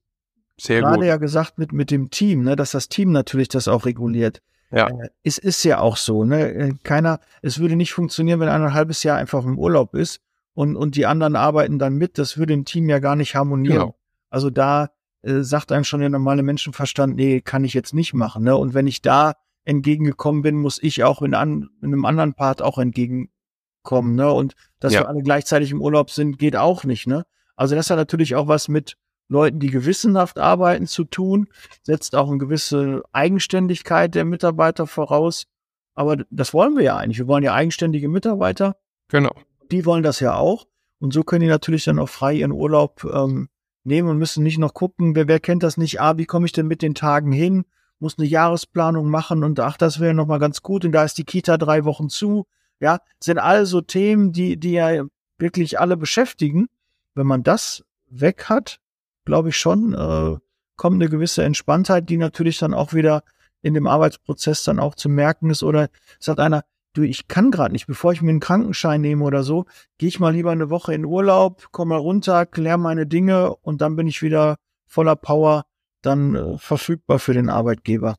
sehr 0.58 0.82
gerade 0.82 0.98
gut. 0.98 1.06
ja 1.06 1.18
gesagt 1.18 1.60
mit, 1.60 1.74
mit 1.74 1.92
dem 1.92 2.10
Team, 2.10 2.44
ne, 2.44 2.56
dass 2.56 2.72
das 2.72 2.90
Team 2.90 3.12
natürlich 3.12 3.50
das 3.50 3.68
auch 3.68 3.86
reguliert. 3.86 4.42
Ja. 4.72 4.88
Äh, 4.88 5.10
es 5.24 5.38
ist 5.38 5.64
ja 5.64 5.80
auch 5.80 5.98
so, 5.98 6.24
ne? 6.24 6.52
Äh, 6.52 6.74
keiner, 6.84 7.20
es 7.42 7.60
würde 7.60 7.76
nicht 7.76 7.94
funktionieren, 7.94 8.40
wenn 8.40 8.50
einer 8.50 8.68
ein 8.68 8.74
halbes 8.74 9.04
Jahr 9.04 9.18
einfach 9.18 9.44
im 9.44 9.60
Urlaub 9.60 9.94
ist 9.94 10.22
und, 10.54 10.76
und 10.76 10.96
die 10.96 11.06
anderen 11.06 11.36
arbeiten 11.36 11.80
dann 11.80 11.96
mit. 11.96 12.18
Das 12.18 12.38
würde 12.38 12.54
im 12.54 12.66
Team 12.66 12.90
ja 12.90 13.00
gar 13.00 13.16
nicht 13.16 13.36
harmonieren. 13.36 13.80
Genau. 13.80 13.96
Also 14.30 14.50
da 14.50 14.90
äh, 15.22 15.42
sagt 15.42 15.72
einem 15.72 15.84
schon 15.84 16.00
der 16.00 16.10
normale 16.10 16.44
Menschenverstand, 16.44 17.16
nee, 17.16 17.42
kann 17.42 17.64
ich 17.64 17.74
jetzt 17.74 17.94
nicht 17.94 18.14
machen. 18.14 18.44
Ne? 18.44 18.56
Und 18.56 18.74
wenn 18.74 18.88
ich 18.88 19.02
da 19.02 19.34
entgegengekommen 19.68 20.42
bin, 20.42 20.56
muss 20.56 20.82
ich 20.82 21.04
auch 21.04 21.22
in, 21.22 21.34
an, 21.34 21.70
in 21.82 21.90
einem 21.90 22.06
anderen 22.06 22.34
Part 22.34 22.62
auch 22.62 22.78
entgegenkommen. 22.78 24.16
Ne? 24.16 24.32
Und 24.32 24.56
dass 24.80 24.94
ja. 24.94 25.02
wir 25.02 25.10
alle 25.10 25.22
gleichzeitig 25.22 25.72
im 25.72 25.82
Urlaub 25.82 26.10
sind, 26.10 26.40
geht 26.40 26.56
auch 26.56 26.86
nicht. 26.86 27.06
Ne? 27.06 27.26
Also 27.58 27.76
das 27.76 27.90
hat 27.90 27.98
natürlich 27.98 28.36
auch 28.36 28.48
was 28.48 28.70
mit 28.70 28.96
Leuten, 29.28 29.60
die 29.60 29.70
gewissenhaft 29.70 30.40
arbeiten, 30.40 30.88
zu 30.88 31.04
tun, 31.04 31.50
setzt 31.84 32.16
auch 32.16 32.30
eine 32.30 32.38
gewisse 32.38 33.04
Eigenständigkeit 33.12 34.16
der 34.16 34.24
Mitarbeiter 34.24 34.88
voraus. 34.88 35.48
Aber 35.96 36.16
das 36.30 36.54
wollen 36.54 36.78
wir 36.78 36.84
ja 36.84 36.96
eigentlich. 36.96 37.18
Wir 37.18 37.28
wollen 37.28 37.44
ja 37.44 37.54
eigenständige 37.54 38.08
Mitarbeiter. 38.08 38.78
Genau. 39.10 39.36
Die 39.70 39.86
wollen 39.86 40.04
das 40.04 40.22
ja 40.22 40.36
auch. 40.36 40.66
Und 41.00 41.14
so 41.14 41.24
können 41.24 41.42
die 41.42 41.48
natürlich 41.48 41.84
dann 41.84 42.00
auch 42.00 42.08
frei 42.08 42.36
ihren 42.36 42.54
Urlaub 42.54 43.04
ähm, 43.04 43.50
nehmen 43.84 44.08
und 44.08 44.18
müssen 44.18 44.44
nicht 44.44 44.60
noch 44.60 44.74
gucken, 44.74 45.14
wer, 45.16 45.28
wer 45.28 45.42
kennt 45.42 45.64
das 45.64 45.76
nicht, 45.76 46.00
ah, 46.00 46.18
wie 46.18 46.26
komme 46.26 46.46
ich 46.46 46.54
denn 46.54 46.68
mit 46.68 46.82
den 46.82 46.96
Tagen 46.96 47.34
hin? 47.34 47.66
Muss 48.00 48.18
eine 48.18 48.28
Jahresplanung 48.28 49.10
machen 49.10 49.44
und 49.44 49.60
ach, 49.60 49.78
das 49.78 50.00
wäre 50.00 50.14
noch 50.14 50.28
mal 50.28 50.40
ganz 50.40 50.62
gut 50.62 50.86
und 50.86 50.92
da 50.92 51.04
ist 51.04 51.18
die 51.18 51.26
Kita 51.26 51.58
drei 51.58 51.84
Wochen 51.86 52.10
zu. 52.10 52.46
Ja, 52.80 53.00
sind 53.20 53.40
also 53.40 53.82
Themen, 53.82 54.32
die, 54.32 54.58
die 54.58 54.74
ja 54.74 55.04
wirklich 55.40 55.80
alle 55.80 55.98
beschäftigen. 55.98 56.68
Wenn 57.16 57.26
man 57.26 57.44
das 57.44 57.84
weg 58.08 58.46
hat, 58.50 58.80
glaube 59.26 59.50
ich 59.50 59.58
schon, 59.58 59.94
äh, 59.94 60.38
kommt 60.76 60.96
eine 61.02 61.10
gewisse 61.10 61.44
Entspanntheit, 61.44 62.10
die 62.10 62.18
natürlich 62.18 62.60
dann 62.60 62.74
auch 62.74 62.94
wieder 62.94 63.24
in 63.62 63.74
dem 63.74 63.88
Arbeitsprozess 63.88 64.64
dann 64.64 64.80
auch 64.80 64.96
zu 64.96 65.10
merken 65.10 65.50
ist. 65.50 65.64
Oder 65.64 65.90
sagt 66.20 66.40
einer, 66.40 66.64
du, 66.94 67.02
ich 67.02 67.28
kann 67.28 67.52
gerade 67.52 67.74
nicht, 67.74 67.88
bevor 67.88 68.14
ich 68.14 68.22
mir 68.22 68.30
einen 68.30 68.40
Krankenschein 68.40 69.02
nehme 69.02 69.24
oder 69.24 69.44
so, 69.44 69.66
gehe 69.98 70.10
ich 70.10 70.20
mal 70.20 70.34
lieber 70.34 70.52
eine 70.52 70.70
Woche 70.70 70.94
in 70.94 71.06
Urlaub, 71.06 71.72
komme 71.72 71.96
mal 71.96 72.02
runter, 72.02 72.46
kläre 72.46 72.78
meine 72.78 73.06
Dinge 73.06 73.56
und 73.56 73.82
dann 73.82 73.96
bin 73.96 74.08
ich 74.08 74.22
wieder 74.22 74.58
voller 74.86 75.16
Power 75.16 75.66
dann 76.02 76.36
äh, 76.36 76.58
verfügbar 76.58 77.20
für 77.20 77.34
den 77.34 77.50
Arbeitgeber. 77.50 78.16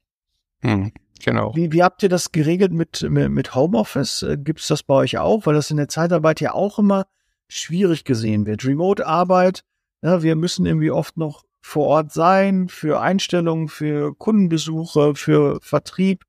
Hm, 0.60 0.92
genau. 1.24 1.54
Wie, 1.54 1.72
wie 1.72 1.82
habt 1.82 2.02
ihr 2.02 2.08
das 2.08 2.32
geregelt 2.32 2.72
mit, 2.72 3.02
mit, 3.08 3.30
mit 3.30 3.54
Homeoffice? 3.54 4.22
Äh, 4.22 4.38
Gibt 4.38 4.60
es 4.60 4.68
das 4.68 4.82
bei 4.82 4.94
euch 4.94 5.18
auch? 5.18 5.46
Weil 5.46 5.54
das 5.54 5.70
in 5.70 5.76
der 5.76 5.88
Zeitarbeit 5.88 6.40
ja 6.40 6.52
auch 6.52 6.78
immer 6.78 7.06
schwierig 7.48 8.04
gesehen 8.04 8.46
wird. 8.46 8.64
Remote-Arbeit, 8.64 9.64
ja, 10.02 10.22
wir 10.22 10.36
müssen 10.36 10.66
irgendwie 10.66 10.90
oft 10.90 11.16
noch 11.16 11.44
vor 11.60 11.86
Ort 11.86 12.12
sein 12.12 12.68
für 12.68 13.00
Einstellungen, 13.00 13.68
für 13.68 14.14
Kundenbesuche, 14.14 15.14
für 15.14 15.58
Vertrieb. 15.60 16.24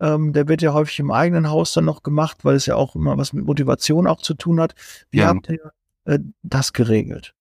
Ähm, 0.00 0.32
der 0.32 0.46
wird 0.46 0.62
ja 0.62 0.72
häufig 0.72 1.00
im 1.00 1.10
eigenen 1.10 1.50
Haus 1.50 1.72
dann 1.72 1.84
noch 1.84 2.02
gemacht, 2.02 2.44
weil 2.44 2.54
es 2.54 2.66
ja 2.66 2.76
auch 2.76 2.94
immer 2.94 3.18
was 3.18 3.32
mit 3.32 3.44
Motivation 3.44 4.06
auch 4.06 4.22
zu 4.22 4.34
tun 4.34 4.60
hat. 4.60 4.74
Wie 5.10 5.18
ja. 5.18 5.28
habt 5.28 5.48
ihr 5.48 5.72
äh, 6.04 6.18
das 6.42 6.72
geregelt? 6.72 7.34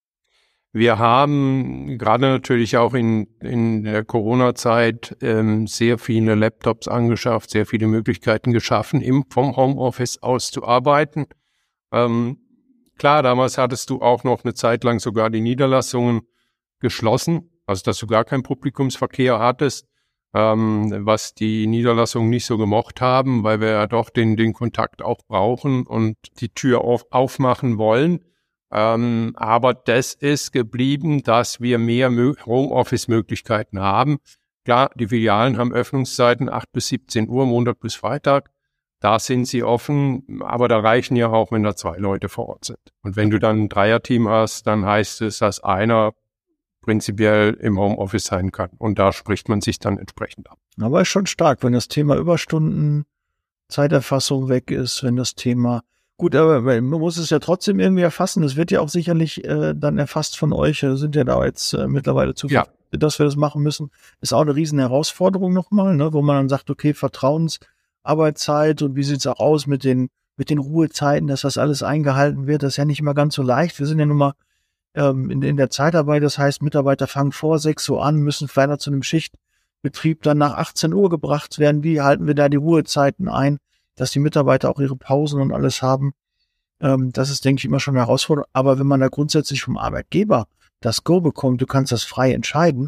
Wir 0.74 1.00
haben 1.00 1.98
gerade 1.98 2.28
natürlich 2.28 2.78
auch 2.78 2.94
in, 2.94 3.28
in 3.40 3.84
der 3.84 4.04
Corona-Zeit 4.04 5.18
ähm, 5.22 5.66
sehr 5.66 5.98
viele 5.98 6.36
Laptops 6.36 6.88
angeschafft, 6.88 7.50
sehr 7.50 7.66
viele 7.66 7.88
Möglichkeiten 7.88 8.52
geschaffen, 8.52 9.02
im, 9.02 9.24
vom 9.30 9.56
Homeoffice 9.56 10.22
aus 10.22 10.52
zu 10.52 10.66
arbeiten. 10.66 11.26
Ähm, 11.92 12.38
klar, 12.98 13.24
damals 13.24 13.58
hattest 13.58 13.90
du 13.90 14.02
auch 14.02 14.24
noch 14.24 14.44
eine 14.44 14.54
Zeit 14.54 14.84
lang 14.84 15.00
sogar 15.00 15.30
die 15.30 15.42
Niederlassungen 15.42 16.22
geschlossen, 16.80 17.50
also 17.66 17.84
dass 17.84 17.98
du 17.98 18.08
gar 18.08 18.26
keinen 18.26 18.44
Publikumsverkehr 18.44 19.40
hattest 19.40 19.88
ähm, 20.34 20.92
was 21.06 21.34
die 21.34 21.68
Niederlassungen 21.68 22.30
nicht 22.30 22.46
so 22.46 22.58
gemocht 22.58 23.02
haben, 23.02 23.44
weil 23.44 23.60
wir 23.60 23.70
ja 23.70 23.88
doch 23.88 24.10
den, 24.10 24.36
den 24.36 24.54
Kontakt 24.54 25.02
auch 25.02 25.20
brauchen 25.28 25.86
und 25.86 26.16
die 26.40 26.50
Tür 26.50 26.82
auf, 26.82 27.06
aufmachen 27.12 27.78
wollen. 27.78 28.20
Ähm, 28.72 29.34
aber 29.36 29.74
das 29.74 30.14
ist 30.14 30.52
geblieben, 30.52 31.24
dass 31.24 31.62
wir 31.62 31.78
mehr 31.78 32.10
Homeoffice-Möglichkeiten 32.10 33.80
haben. 33.80 34.18
Klar, 34.66 34.92
die 34.96 35.08
Filialen 35.08 35.58
haben 35.58 35.72
Öffnungszeiten 35.72 36.50
8 36.50 36.72
bis 36.74 36.90
17 36.90 37.30
Uhr, 37.30 37.46
Montag 37.46 37.80
bis 37.80 37.96
Freitag. 37.96 38.50
Da 39.00 39.20
sind 39.20 39.46
sie 39.46 39.64
offen, 39.64 40.42
aber 40.42 40.68
da 40.68 40.80
reichen 40.80 41.16
ja 41.16 41.30
auch, 41.30 41.52
wenn 41.52 41.64
da 41.64 41.76
zwei 41.76 41.98
Leute 41.98 42.30
vor 42.30 42.50
Ort 42.50 42.66
sind. 42.66 42.80
Und 43.04 43.16
wenn 43.16 43.30
du 43.30 43.40
dann 43.40 43.64
ein 43.64 43.70
Dreierteam 43.70 44.28
hast, 44.28 44.66
dann 44.66 44.86
heißt 44.86 45.22
es, 45.22 45.38
dass 45.38 45.64
einer 45.64 46.14
prinzipiell 46.82 47.54
im 47.54 47.78
Homeoffice 47.78 48.26
sein 48.26 48.52
kann. 48.52 48.72
Und 48.78 48.98
da 48.98 49.14
spricht 49.14 49.50
man 49.50 49.62
sich 49.62 49.78
dann 49.78 49.98
entsprechend 50.00 50.50
ab. 50.50 50.58
Aber 50.82 51.02
ist 51.02 51.10
schon 51.10 51.28
stark, 51.28 51.64
wenn 51.64 51.74
das 51.74 51.90
Thema 51.90 52.16
Überstunden, 52.16 53.06
Zeiterfassung 53.70 54.50
weg 54.50 54.72
ist, 54.72 55.04
wenn 55.04 55.16
das 55.16 55.36
Thema 55.36 55.84
Gut, 56.18 56.36
aber 56.36 56.62
man 56.62 56.84
muss 56.84 57.18
es 57.18 57.30
ja 57.30 57.38
trotzdem 57.38 57.80
irgendwie 57.80 58.02
erfassen. 58.02 58.42
Das 58.42 58.56
wird 58.56 58.72
ja 58.72 58.82
auch 58.82 58.90
sicherlich 58.90 59.46
äh, 59.46 59.76
dann 59.76 60.00
erfasst 60.00 60.38
von 60.38 60.52
euch. 60.52 60.82
Wir 60.82 60.98
sind 60.98 61.16
ja 61.16 61.24
da 61.24 61.46
jetzt 61.46 61.74
äh, 61.74 61.88
mittlerweile 61.88 62.34
zu, 62.34 62.48
ja. 62.48 62.66
dass 62.92 63.20
wir 63.20 63.26
das 63.26 63.36
machen 63.36 63.62
müssen. 63.62 63.92
Ist 64.22 64.34
auch 64.34 64.42
eine 64.42 64.56
riesen 64.56 64.80
Herausforderung 64.80 65.54
nochmal, 65.54 65.96
ne? 65.96 66.14
wo 66.14 66.24
man 66.24 66.38
dann 66.38 66.50
sagt, 66.50 66.72
okay, 66.72 66.96
Vertrauensarbeitszeit 66.96 68.82
und 68.82 68.96
wie 68.96 69.04
sieht's 69.04 69.28
auch 69.28 69.40
aus 69.40 69.68
mit 69.68 69.84
den 69.84 70.10
mit 70.38 70.52
den 70.52 70.60
Ruhezeiten, 70.60 71.28
dass 71.28 71.42
das 71.42 71.58
alles 71.58 71.84
eingehalten 71.84 72.48
wird. 72.48 72.64
Das 72.64 72.74
ist 72.74 72.78
ja 72.78 72.86
nicht 72.86 73.00
immer 73.00 73.16
ganz 73.16 73.36
so 73.36 73.42
leicht. 73.42 73.78
Wir 73.80 73.88
sind 73.88 74.00
ja 74.00 74.06
nun 74.06 74.18
mal 74.18 74.34
ähm, 74.94 75.30
in, 75.30 75.42
in 75.42 75.58
der 75.58 75.70
Zeitarbeit. 75.70 76.24
Das 76.24 76.38
heißt, 76.38 76.62
Mitarbeiter 76.62 77.08
fangen 77.08 77.32
vor 77.32 77.60
sechs 77.60 77.90
Uhr 77.90 78.06
an, 78.06 78.18
müssen 78.18 78.48
weiter 78.54 78.78
zu 78.78 78.92
einem 78.92 79.04
Schichtbetrieb 79.04 80.22
dann 80.22 80.38
nach 80.38 80.54
18 80.54 80.94
Uhr 80.94 81.10
gebracht 81.10 81.60
werden. 81.60 81.84
Wie 81.84 82.02
halten 82.02 82.28
wir 82.28 82.36
da 82.36 82.50
die 82.50 82.58
Ruhezeiten 82.58 83.28
ein, 83.28 83.58
dass 83.98 84.12
die 84.12 84.20
Mitarbeiter 84.20 84.70
auch 84.70 84.80
ihre 84.80 84.96
Pausen 84.96 85.42
und 85.42 85.52
alles 85.52 85.82
haben? 85.82 86.14
Ähm, 86.80 87.12
das 87.12 87.30
ist, 87.30 87.44
denke 87.44 87.60
ich, 87.60 87.66
immer 87.66 87.82
schon 87.82 87.96
eine 87.96 88.06
Herausforderung. 88.06 88.50
Aber 88.54 88.80
wenn 88.80 88.88
man 88.88 89.02
da 89.02 89.10
grundsätzlich 89.10 89.62
vom 89.62 89.78
Arbeitgeber 89.78 90.48
das 90.80 91.04
Go 91.04 91.20
bekommt, 91.20 91.62
du 91.62 91.66
kannst 91.66 91.92
das 91.92 92.04
frei 92.06 92.32
entscheiden, 92.32 92.88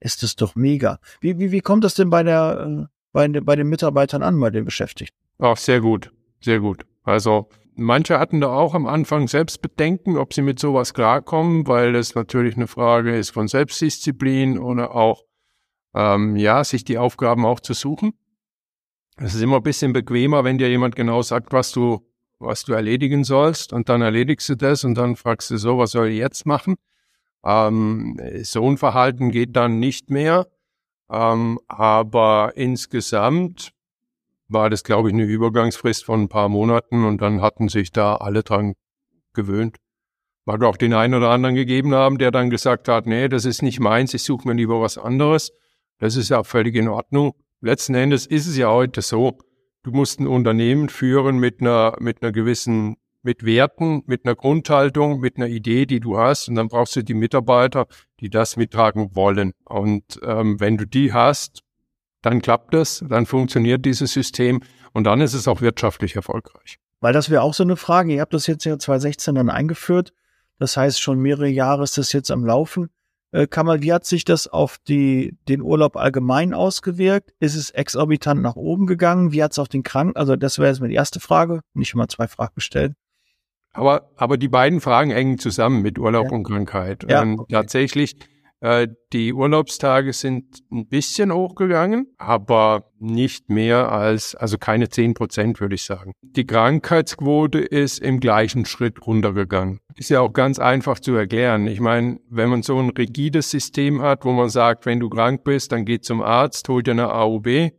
ist 0.00 0.22
das 0.22 0.36
doch 0.36 0.54
mega. 0.54 0.98
Wie, 1.22 1.38
wie, 1.38 1.52
wie 1.52 1.60
kommt 1.60 1.84
das 1.84 1.94
denn 1.94 2.10
bei 2.10 2.22
der, 2.22 2.66
äh, 2.68 2.86
bei, 3.12 3.28
bei 3.28 3.56
den 3.56 3.68
Mitarbeitern 3.68 4.22
an, 4.22 4.38
bei 4.38 4.50
den 4.50 4.66
Beschäftigten? 4.66 5.16
Auch 5.38 5.56
sehr 5.56 5.80
gut, 5.80 6.12
sehr 6.42 6.60
gut. 6.60 6.84
Also 7.02 7.48
Manche 7.82 8.18
hatten 8.18 8.42
da 8.42 8.48
auch 8.48 8.74
am 8.74 8.86
Anfang 8.86 9.26
selbst 9.26 9.62
Bedenken, 9.62 10.18
ob 10.18 10.34
sie 10.34 10.42
mit 10.42 10.58
sowas 10.58 10.92
klarkommen, 10.92 11.66
weil 11.66 11.94
das 11.94 12.14
natürlich 12.14 12.56
eine 12.56 12.66
Frage 12.66 13.16
ist 13.16 13.30
von 13.30 13.48
Selbstdisziplin 13.48 14.58
oder 14.58 14.94
auch, 14.94 15.24
ähm, 15.94 16.36
ja, 16.36 16.62
sich 16.62 16.84
die 16.84 16.98
Aufgaben 16.98 17.46
auch 17.46 17.58
zu 17.58 17.72
suchen. 17.72 18.12
Es 19.22 19.34
ist 19.34 19.42
immer 19.42 19.56
ein 19.56 19.62
bisschen 19.62 19.92
bequemer, 19.92 20.44
wenn 20.44 20.56
dir 20.56 20.70
jemand 20.70 20.96
genau 20.96 21.20
sagt, 21.20 21.52
was 21.52 21.72
du, 21.72 22.00
was 22.38 22.64
du 22.64 22.72
erledigen 22.72 23.22
sollst 23.22 23.74
und 23.74 23.90
dann 23.90 24.00
erledigst 24.00 24.48
du 24.48 24.54
das 24.54 24.82
und 24.82 24.94
dann 24.94 25.14
fragst 25.14 25.50
du 25.50 25.58
so, 25.58 25.76
was 25.76 25.90
soll 25.90 26.08
ich 26.08 26.16
jetzt 26.16 26.46
machen? 26.46 26.76
Ähm, 27.44 28.18
so 28.42 28.66
ein 28.66 28.78
Verhalten 28.78 29.30
geht 29.30 29.56
dann 29.56 29.78
nicht 29.78 30.08
mehr. 30.08 30.46
Ähm, 31.10 31.60
aber 31.68 32.52
insgesamt 32.54 33.72
war 34.48 34.70
das, 34.70 34.84
glaube 34.84 35.08
ich, 35.10 35.14
eine 35.14 35.24
Übergangsfrist 35.24 36.02
von 36.02 36.22
ein 36.22 36.28
paar 36.30 36.48
Monaten 36.48 37.04
und 37.04 37.20
dann 37.20 37.42
hatten 37.42 37.68
sich 37.68 37.92
da 37.92 38.16
alle 38.16 38.42
dran 38.42 38.72
gewöhnt. 39.34 39.76
Mag 40.46 40.62
auch 40.62 40.78
den 40.78 40.94
einen 40.94 41.12
oder 41.12 41.28
anderen 41.28 41.56
gegeben 41.56 41.94
haben, 41.94 42.16
der 42.16 42.30
dann 42.30 42.48
gesagt 42.48 42.88
hat, 42.88 43.04
nee, 43.04 43.28
das 43.28 43.44
ist 43.44 43.60
nicht 43.60 43.80
meins, 43.80 44.14
ich 44.14 44.22
suche 44.22 44.48
mir 44.48 44.54
lieber 44.54 44.80
was 44.80 44.96
anderes. 44.96 45.52
Das 45.98 46.16
ist 46.16 46.30
ja 46.30 46.42
völlig 46.42 46.74
in 46.74 46.88
Ordnung. 46.88 47.34
Letzten 47.62 47.94
Endes 47.94 48.24
ist 48.24 48.46
es 48.46 48.56
ja 48.56 48.70
heute 48.70 49.02
so, 49.02 49.36
du 49.82 49.90
musst 49.90 50.18
ein 50.18 50.26
Unternehmen 50.26 50.88
führen 50.88 51.38
mit 51.38 51.60
einer, 51.60 51.94
mit 52.00 52.22
einer 52.22 52.32
gewissen, 52.32 52.96
mit 53.22 53.44
Werten, 53.44 54.02
mit 54.06 54.24
einer 54.24 54.34
Grundhaltung, 54.34 55.20
mit 55.20 55.36
einer 55.36 55.46
Idee, 55.46 55.84
die 55.84 56.00
du 56.00 56.16
hast. 56.16 56.48
Und 56.48 56.54
dann 56.54 56.68
brauchst 56.68 56.96
du 56.96 57.02
die 57.02 57.12
Mitarbeiter, 57.12 57.86
die 58.20 58.30
das 58.30 58.56
mittragen 58.56 59.14
wollen. 59.14 59.52
Und 59.64 60.18
ähm, 60.22 60.58
wenn 60.58 60.78
du 60.78 60.86
die 60.86 61.12
hast, 61.12 61.60
dann 62.22 62.40
klappt 62.40 62.74
es, 62.74 63.04
dann 63.06 63.26
funktioniert 63.26 63.84
dieses 63.84 64.12
System 64.12 64.62
und 64.92 65.04
dann 65.04 65.20
ist 65.20 65.34
es 65.34 65.46
auch 65.46 65.60
wirtschaftlich 65.60 66.16
erfolgreich. 66.16 66.78
Weil 67.00 67.12
das 67.12 67.28
wäre 67.28 67.42
auch 67.42 67.54
so 67.54 67.62
eine 67.62 67.76
Frage. 67.76 68.14
Ihr 68.14 68.22
habt 68.22 68.32
das 68.32 68.46
jetzt 68.46 68.64
ja 68.64 68.78
2016 68.78 69.34
dann 69.34 69.50
eingeführt. 69.50 70.14
Das 70.58 70.78
heißt, 70.78 71.00
schon 71.00 71.18
mehrere 71.18 71.48
Jahre 71.48 71.82
ist 71.82 71.98
das 71.98 72.12
jetzt 72.12 72.30
am 72.30 72.44
Laufen. 72.44 72.88
Äh, 73.32 73.46
Kamal, 73.46 73.82
wie 73.82 73.92
hat 73.92 74.04
sich 74.04 74.24
das 74.24 74.48
auf 74.48 74.78
die, 74.88 75.36
den 75.48 75.62
Urlaub 75.62 75.96
allgemein 75.96 76.52
ausgewirkt? 76.52 77.32
Ist 77.38 77.54
es 77.54 77.70
exorbitant 77.70 78.42
nach 78.42 78.56
oben 78.56 78.86
gegangen? 78.86 79.32
Wie 79.32 79.42
hat 79.42 79.52
es 79.52 79.58
auf 79.58 79.68
den 79.68 79.82
Kranken? 79.82 80.16
Also 80.16 80.36
das 80.36 80.58
wäre 80.58 80.68
jetzt 80.68 80.82
die 80.82 80.94
erste 80.94 81.20
Frage. 81.20 81.60
Nicht 81.74 81.94
immer 81.94 82.08
zwei 82.08 82.26
Fragen 82.26 82.54
gestellt. 82.56 82.94
Aber, 83.72 84.10
aber 84.16 84.36
die 84.36 84.48
beiden 84.48 84.80
Fragen 84.80 85.12
hängen 85.12 85.38
zusammen 85.38 85.80
mit 85.82 85.98
Urlaub 85.98 86.26
ja. 86.26 86.32
und 86.32 86.42
Krankheit. 86.42 87.06
Ja, 87.08 87.22
ähm, 87.22 87.38
okay. 87.38 87.52
Tatsächlich 87.52 88.16
die 88.62 89.32
Urlaubstage 89.32 90.12
sind 90.12 90.62
ein 90.70 90.86
bisschen 90.86 91.32
hochgegangen, 91.32 92.08
aber 92.18 92.90
nicht 92.98 93.48
mehr 93.48 93.90
als, 93.90 94.34
also 94.34 94.58
keine 94.58 94.90
zehn 94.90 95.14
Prozent, 95.14 95.60
würde 95.60 95.76
ich 95.76 95.84
sagen. 95.84 96.12
Die 96.20 96.46
Krankheitsquote 96.46 97.58
ist 97.58 98.00
im 98.00 98.20
gleichen 98.20 98.66
Schritt 98.66 99.06
runtergegangen. 99.06 99.80
Ist 99.96 100.10
ja 100.10 100.20
auch 100.20 100.34
ganz 100.34 100.58
einfach 100.58 101.00
zu 101.00 101.14
erklären. 101.14 101.66
Ich 101.68 101.80
meine, 101.80 102.20
wenn 102.28 102.50
man 102.50 102.62
so 102.62 102.78
ein 102.78 102.90
rigides 102.90 103.50
System 103.50 104.02
hat, 104.02 104.26
wo 104.26 104.32
man 104.32 104.50
sagt, 104.50 104.84
wenn 104.84 105.00
du 105.00 105.08
krank 105.08 105.42
bist, 105.42 105.72
dann 105.72 105.86
geh 105.86 106.00
zum 106.00 106.20
Arzt, 106.20 106.68
hol 106.68 106.82
dir 106.82 106.92
eine 106.92 107.14
AUB, 107.14 107.72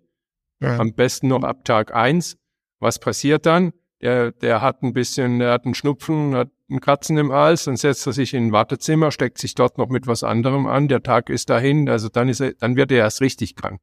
Ja. 0.62 0.78
Am 0.78 0.94
besten 0.94 1.28
noch 1.28 1.44
ab 1.44 1.66
Tag 1.66 1.94
eins. 1.94 2.38
Was 2.80 3.00
passiert 3.00 3.46
dann? 3.46 3.74
Der, 4.02 4.32
der 4.32 4.62
hat 4.62 4.82
ein 4.82 4.94
bisschen, 4.94 5.40
der 5.40 5.52
hat 5.52 5.66
einen 5.66 5.76
Schnupfen, 5.76 6.36
hat 6.36 6.50
einen 6.72 6.80
Katzen 6.82 7.18
im 7.18 7.32
Hals, 7.32 7.66
dann 7.66 7.76
setzt 7.76 8.08
er 8.08 8.14
sich 8.14 8.34
in 8.34 8.48
ein 8.48 8.52
Wartezimmer, 8.52 9.12
steckt 9.12 9.38
sich 9.38 9.56
dort 9.56 9.78
noch 9.78 9.90
mit 9.90 10.08
was 10.08 10.24
anderem 10.24 10.66
an, 10.68 10.88
der 10.88 11.04
Tag 11.04 11.30
ist 11.30 11.50
dahin, 11.50 11.90
also 11.90 12.10
dann 12.10 12.30
ist 12.30 12.40
er, 12.40 12.54
dann 12.54 12.76
wird 12.76 12.92
er 12.92 13.00
erst 13.00 13.22
richtig 13.22 13.56
krank. 13.56 13.82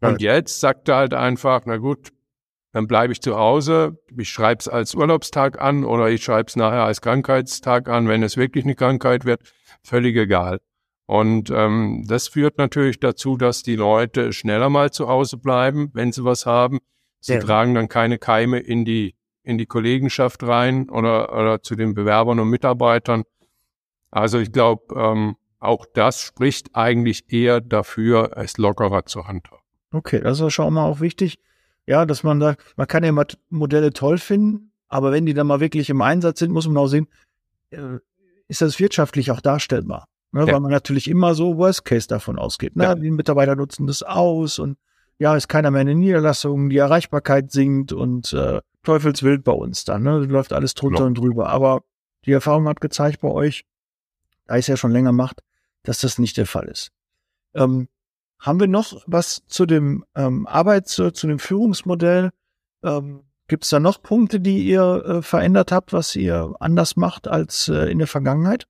Und 0.00 0.20
jetzt 0.20 0.60
sagt 0.60 0.88
er 0.88 0.96
halt 0.96 1.14
einfach, 1.14 1.62
na 1.64 1.78
gut, 1.78 2.12
dann 2.72 2.86
bleibe 2.86 3.12
ich 3.12 3.22
zu 3.22 3.36
Hause, 3.36 3.98
ich 4.16 4.28
schreibe 4.28 4.60
es 4.60 4.68
als 4.68 4.94
Urlaubstag 4.94 5.60
an 5.60 5.84
oder 5.84 6.10
ich 6.10 6.22
schreibe 6.22 6.48
es 6.48 6.56
nachher 6.56 6.84
als 6.84 7.00
Krankheitstag 7.00 7.88
an, 7.88 8.06
wenn 8.06 8.22
es 8.22 8.36
wirklich 8.36 8.64
eine 8.64 8.74
Krankheit 8.74 9.24
wird, 9.24 9.40
völlig 9.82 10.16
egal. 10.16 10.60
Und 11.06 11.50
ähm, 11.50 12.04
das 12.06 12.28
führt 12.28 12.58
natürlich 12.58 13.00
dazu, 13.00 13.36
dass 13.36 13.62
die 13.62 13.76
Leute 13.76 14.32
schneller 14.32 14.68
mal 14.68 14.90
zu 14.90 15.08
Hause 15.08 15.38
bleiben, 15.38 15.90
wenn 15.94 16.12
sie 16.12 16.24
was 16.24 16.46
haben. 16.46 16.80
Sie 17.20 17.34
ja. 17.34 17.40
tragen 17.40 17.74
dann 17.74 17.88
keine 17.88 18.18
Keime 18.18 18.58
in 18.58 18.84
die 18.84 19.15
in 19.46 19.58
die 19.58 19.66
Kollegenschaft 19.66 20.42
rein 20.42 20.90
oder, 20.90 21.32
oder 21.32 21.62
zu 21.62 21.76
den 21.76 21.94
Bewerbern 21.94 22.40
und 22.40 22.50
Mitarbeitern. 22.50 23.22
Also 24.10 24.38
ich 24.38 24.50
glaube, 24.50 24.94
ähm, 24.94 25.36
auch 25.60 25.86
das 25.94 26.20
spricht 26.20 26.74
eigentlich 26.74 27.32
eher 27.32 27.60
dafür, 27.60 28.32
es 28.36 28.58
lockerer 28.58 29.06
zu 29.06 29.26
handhaben. 29.28 29.62
Okay, 29.92 30.20
das 30.20 30.40
ist 30.40 30.52
schon 30.52 30.74
mal 30.74 30.84
auch 30.84 31.00
wichtig. 31.00 31.38
Ja, 31.86 32.04
dass 32.04 32.24
man 32.24 32.40
da, 32.40 32.56
man 32.76 32.88
kann 32.88 33.04
ja 33.04 33.12
Modelle 33.48 33.92
toll 33.92 34.18
finden, 34.18 34.72
aber 34.88 35.12
wenn 35.12 35.26
die 35.26 35.34
dann 35.34 35.46
mal 35.46 35.60
wirklich 35.60 35.88
im 35.90 36.02
Einsatz 36.02 36.40
sind, 36.40 36.50
muss 36.50 36.66
man 36.66 36.76
auch 36.76 36.88
sehen, 36.88 37.06
äh, 37.70 37.98
ist 38.48 38.62
das 38.62 38.80
wirtschaftlich 38.80 39.30
auch 39.30 39.40
darstellbar. 39.40 40.08
Ne, 40.32 40.40
ja. 40.40 40.54
Weil 40.54 40.60
man 40.60 40.72
natürlich 40.72 41.08
immer 41.08 41.34
so 41.34 41.56
Worst 41.56 41.84
Case 41.84 42.08
davon 42.08 42.36
ausgeht. 42.36 42.74
Ne? 42.74 42.82
Ja. 42.82 42.94
Die 42.96 43.12
Mitarbeiter 43.12 43.54
nutzen 43.54 43.86
das 43.86 44.02
aus 44.02 44.58
und 44.58 44.76
ja, 45.18 45.36
ist 45.36 45.48
keiner 45.48 45.70
mehr 45.70 45.82
in 45.82 45.86
den 45.86 45.98
Niederlassungen, 46.00 46.68
die 46.68 46.78
Erreichbarkeit 46.78 47.52
sinkt 47.52 47.92
und 47.92 48.32
äh, 48.32 48.60
Teufelswild 48.86 49.44
bei 49.44 49.52
uns 49.52 49.84
dann. 49.84 50.02
Ne? 50.02 50.18
Läuft 50.20 50.52
alles 50.52 50.74
drunter 50.74 51.00
ja. 51.00 51.06
und 51.06 51.18
drüber. 51.18 51.48
Aber 51.48 51.82
die 52.24 52.32
Erfahrung 52.32 52.66
hat 52.68 52.80
gezeigt 52.80 53.20
bei 53.20 53.28
euch, 53.28 53.64
da 54.46 54.54
ich 54.54 54.60
es 54.60 54.66
ja 54.68 54.76
schon 54.76 54.92
länger 54.92 55.12
macht, 55.12 55.42
dass 55.82 56.00
das 56.00 56.18
nicht 56.18 56.36
der 56.36 56.46
Fall 56.46 56.68
ist. 56.68 56.90
Ähm, 57.54 57.88
haben 58.38 58.60
wir 58.60 58.68
noch 58.68 59.02
was 59.06 59.42
zu 59.46 59.66
dem 59.66 60.04
ähm, 60.14 60.46
Arbeits-, 60.46 60.92
zu, 60.92 61.10
zu 61.10 61.26
dem 61.26 61.38
Führungsmodell? 61.38 62.30
Ähm, 62.82 63.22
Gibt 63.48 63.64
es 63.64 63.70
da 63.70 63.78
noch 63.78 64.02
Punkte, 64.02 64.40
die 64.40 64.66
ihr 64.66 65.04
äh, 65.04 65.22
verändert 65.22 65.70
habt, 65.70 65.92
was 65.92 66.16
ihr 66.16 66.54
anders 66.58 66.96
macht 66.96 67.28
als 67.28 67.68
äh, 67.68 67.90
in 67.90 67.98
der 67.98 68.08
Vergangenheit? 68.08 68.66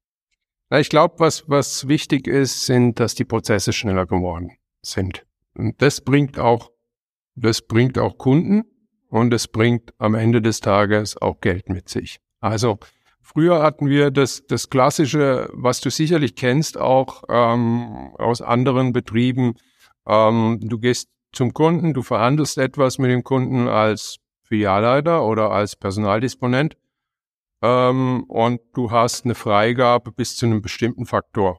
Na, 0.68 0.80
ich 0.80 0.90
glaube, 0.90 1.14
was, 1.18 1.48
was 1.48 1.88
wichtig 1.88 2.26
ist, 2.26 2.66
sind, 2.66 3.00
dass 3.00 3.14
die 3.14 3.24
Prozesse 3.24 3.72
schneller 3.72 4.04
geworden 4.04 4.52
sind. 4.82 5.24
Und 5.54 5.80
das 5.80 6.02
bringt 6.02 6.38
auch, 6.38 6.70
das 7.34 7.62
bringt 7.62 7.98
auch 7.98 8.18
Kunden 8.18 8.64
und 9.08 9.32
es 9.32 9.48
bringt 9.48 9.92
am 9.98 10.14
Ende 10.14 10.42
des 10.42 10.60
Tages 10.60 11.20
auch 11.20 11.40
Geld 11.40 11.68
mit 11.68 11.88
sich. 11.88 12.18
Also 12.40 12.78
früher 13.20 13.62
hatten 13.62 13.88
wir 13.88 14.10
das, 14.10 14.46
das 14.46 14.70
klassische, 14.70 15.48
was 15.52 15.80
du 15.80 15.90
sicherlich 15.90 16.34
kennst, 16.34 16.78
auch 16.78 17.24
ähm, 17.28 18.14
aus 18.18 18.42
anderen 18.42 18.92
Betrieben. 18.92 19.54
Ähm, 20.06 20.60
du 20.62 20.78
gehst 20.78 21.08
zum 21.32 21.52
Kunden, 21.52 21.94
du 21.94 22.02
verhandelst 22.02 22.58
etwas 22.58 22.98
mit 22.98 23.10
dem 23.10 23.24
Kunden 23.24 23.68
als 23.68 24.18
Filialleiter 24.42 25.24
oder 25.24 25.50
als 25.50 25.76
Personaldisponent 25.76 26.76
ähm, 27.62 28.24
und 28.28 28.60
du 28.74 28.90
hast 28.90 29.24
eine 29.24 29.34
Freigabe 29.34 30.12
bis 30.12 30.36
zu 30.36 30.46
einem 30.46 30.62
bestimmten 30.62 31.06
Faktor. 31.06 31.58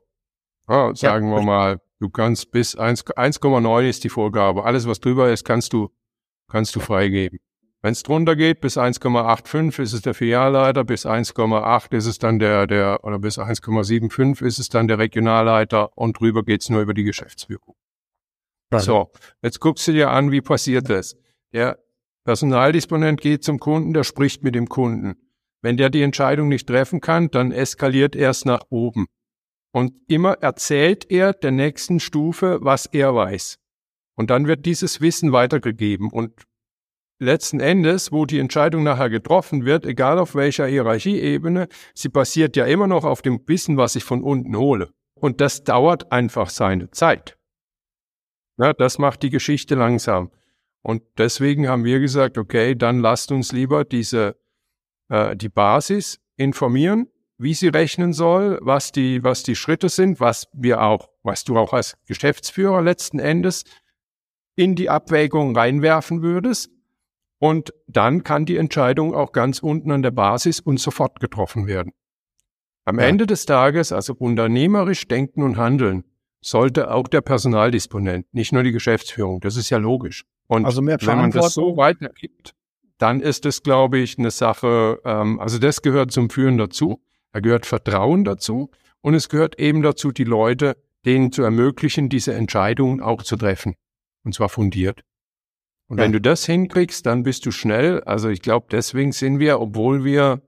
Ja, 0.70 0.94
sagen 0.96 1.30
ja. 1.30 1.36
wir 1.36 1.44
mal, 1.44 1.82
du 2.00 2.10
kannst 2.10 2.52
bis 2.52 2.78
1,9 2.78 3.88
ist 3.88 4.04
die 4.04 4.10
Vorgabe. 4.10 4.64
Alles, 4.64 4.88
was 4.88 5.00
drüber 5.00 5.32
ist, 5.32 5.44
kannst 5.44 5.74
du 5.74 5.90
kannst 6.50 6.76
du 6.76 6.80
freigeben. 6.80 7.40
Wenn 7.82 7.92
es 7.92 8.04
drunter 8.04 8.36
geht, 8.36 8.60
bis 8.60 8.78
1,85 8.78 9.82
ist 9.82 9.94
es 9.94 10.02
der 10.02 10.14
Filialleiter, 10.14 10.84
bis 10.84 11.06
1,8 11.06 11.96
ist 11.96 12.08
es 12.08 12.18
dann 12.18 12.40
der, 12.40 12.66
der, 12.66 13.04
oder 13.04 13.20
bis 13.20 13.38
1,75 13.38 14.44
ist 14.44 14.60
es 14.60 14.70
dann 14.70 14.88
der 14.88 14.98
Regionalleiter 14.98 15.96
und 15.98 16.20
drüber 16.20 16.44
geht's 16.44 16.70
nur 16.70 16.82
über 16.82 16.94
die 16.94 17.04
Geschäftsführung. 17.04 17.76
So, 18.74 19.12
jetzt 19.42 19.60
guckst 19.60 19.88
du 19.88 19.94
dir 19.94 20.10
an, 20.10 20.32
wie 20.32 20.42
passiert 20.42 20.90
das. 20.90 21.16
Der 21.54 21.80
Personaldisponent 22.26 23.22
geht 23.22 23.44
zum 23.44 23.60
Kunden, 23.60 23.94
der 23.94 24.04
spricht 24.04 24.44
mit 24.44 24.56
dem 24.56 24.68
Kunden. 24.68 25.16
Wenn 25.62 25.78
der 25.78 25.90
die 25.90 26.02
Entscheidung 26.02 26.50
nicht 26.50 26.68
treffen 26.68 27.00
kann, 27.00 27.30
dann 27.30 27.52
eskaliert 27.52 28.16
er 28.16 28.32
es 28.32 28.44
nach 28.44 28.64
oben. 28.70 29.06
Und 29.72 29.94
immer 30.08 30.34
erzählt 30.42 31.10
er 31.10 31.34
der 31.34 31.52
nächsten 31.52 32.00
Stufe, 32.00 32.60
was 32.62 32.86
er 32.88 33.16
weiß. 33.16 33.60
Und 34.18 34.32
dann 34.32 34.48
wird 34.48 34.66
dieses 34.66 35.00
Wissen 35.00 35.32
weitergegeben. 35.32 36.10
Und 36.10 36.34
letzten 37.20 37.60
Endes, 37.60 38.12
wo 38.12 38.26
die 38.26 38.40
Entscheidung 38.40 38.84
nachher 38.84 39.10
getroffen 39.10 39.64
wird, 39.64 39.86
egal 39.86 40.18
auf 40.18 40.36
welcher 40.36 40.66
Hierarchieebene, 40.66 41.68
sie 41.94 42.10
basiert 42.10 42.58
ja 42.58 42.66
immer 42.66 42.88
noch 42.88 43.06
auf 43.06 43.22
dem 43.22 43.40
Wissen, 43.46 43.78
was 43.78 43.96
ich 43.96 44.04
von 44.04 44.24
unten 44.24 44.58
hole. 44.58 44.90
Und 45.14 45.40
das 45.40 45.64
dauert 45.64 46.12
einfach 46.12 46.50
seine 46.50 46.90
Zeit. 46.92 47.38
Ja, 48.58 48.74
das 48.74 48.98
macht 48.98 49.22
die 49.22 49.30
Geschichte 49.30 49.76
langsam. 49.76 50.32
Und 50.82 51.04
deswegen 51.18 51.68
haben 51.68 51.84
wir 51.84 52.00
gesagt, 52.00 52.40
okay, 52.40 52.76
dann 52.76 53.00
lasst 53.00 53.32
uns 53.32 53.52
lieber 53.52 53.86
diese, 53.86 54.36
äh, 55.10 55.36
die 55.36 55.50
Basis 55.50 56.20
informieren, 56.38 57.08
wie 57.38 57.54
sie 57.54 57.68
rechnen 57.68 58.14
soll, 58.14 58.58
was 58.62 58.92
die, 58.92 59.24
was 59.24 59.44
die 59.44 59.56
Schritte 59.56 59.90
sind, 59.90 60.20
was 60.20 60.48
wir 60.54 60.82
auch, 60.82 61.10
was 61.22 61.44
du 61.44 61.58
auch 61.58 61.74
als 61.74 61.98
Geschäftsführer 62.08 62.82
letzten 62.82 63.20
Endes 63.20 63.64
in 64.58 64.76
die 64.76 64.90
Abwägung 64.90 65.56
reinwerfen 65.56 66.22
würdest. 66.22 66.72
Und 67.40 67.74
dann 67.88 68.24
kann 68.24 68.46
die 68.46 68.58
Entscheidung 68.58 69.14
auch 69.14 69.32
ganz 69.32 69.60
unten 69.60 69.92
an 69.92 70.02
der 70.02 70.12
Basis 70.12 70.60
und 70.60 70.80
sofort 70.80 71.20
getroffen 71.20 71.68
werden. 71.68 71.94
Am 72.84 73.00
ja. 73.00 73.06
Ende 73.06 73.28
des 73.28 73.46
Tages, 73.46 73.92
also 73.92 74.16
unternehmerisch 74.16 75.08
denken 75.08 75.44
und 75.44 75.58
handeln, 75.58 76.04
sollte 76.42 76.92
auch 76.92 77.08
der 77.08 77.22
Personaldisponent, 77.22 78.26
nicht 78.34 78.52
nur 78.52 78.64
die 78.64 78.72
Geschäftsführung. 78.72 79.40
Das 79.42 79.56
ist 79.56 79.70
ja 79.70 79.78
logisch. 79.78 80.26
Und 80.48 80.66
also 80.66 80.84
wenn 80.86 80.98
man 81.18 81.32
das 81.32 81.54
so 81.54 81.78
weitergibt, 81.78 82.56
dann 82.98 83.22
ist 83.22 83.46
es, 83.46 83.62
glaube 83.62 84.00
ich, 84.00 84.18
eine 84.18 84.32
Sache, 84.32 85.00
ähm, 85.06 85.40
also 85.40 85.60
das 85.60 85.84
gehört 85.84 86.12
zum 86.12 86.30
Führen 86.32 86.58
dazu. 86.58 87.02
Da 87.34 87.42
gehört 87.42 87.68
Vertrauen 87.68 88.24
dazu 88.24 88.72
und 89.02 89.14
es 89.14 89.30
gehört 89.30 89.60
eben 89.60 89.84
dazu, 89.84 90.12
die 90.12 90.24
Leute, 90.24 90.78
denen 91.06 91.32
zu 91.32 91.44
ermöglichen, 91.44 92.10
diese 92.10 92.34
Entscheidungen 92.34 93.02
auch 93.02 93.22
zu 93.22 93.36
treffen. 93.36 93.76
Und 94.28 94.34
zwar 94.34 94.50
fundiert. 94.50 95.06
Und 95.88 96.00
ja. 96.00 96.04
wenn 96.04 96.12
du 96.12 96.20
das 96.20 96.46
hinkriegst, 96.46 97.06
dann 97.06 97.24
bist 97.24 97.46
du 97.46 97.52
schnell. 97.52 98.04
Also 98.04 98.28
ich 98.28 98.42
glaube, 98.42 98.68
deswegen 98.70 99.14
sind 99.14 99.40
wir, 99.40 99.62
obwohl 99.62 100.04
wir, 100.04 100.42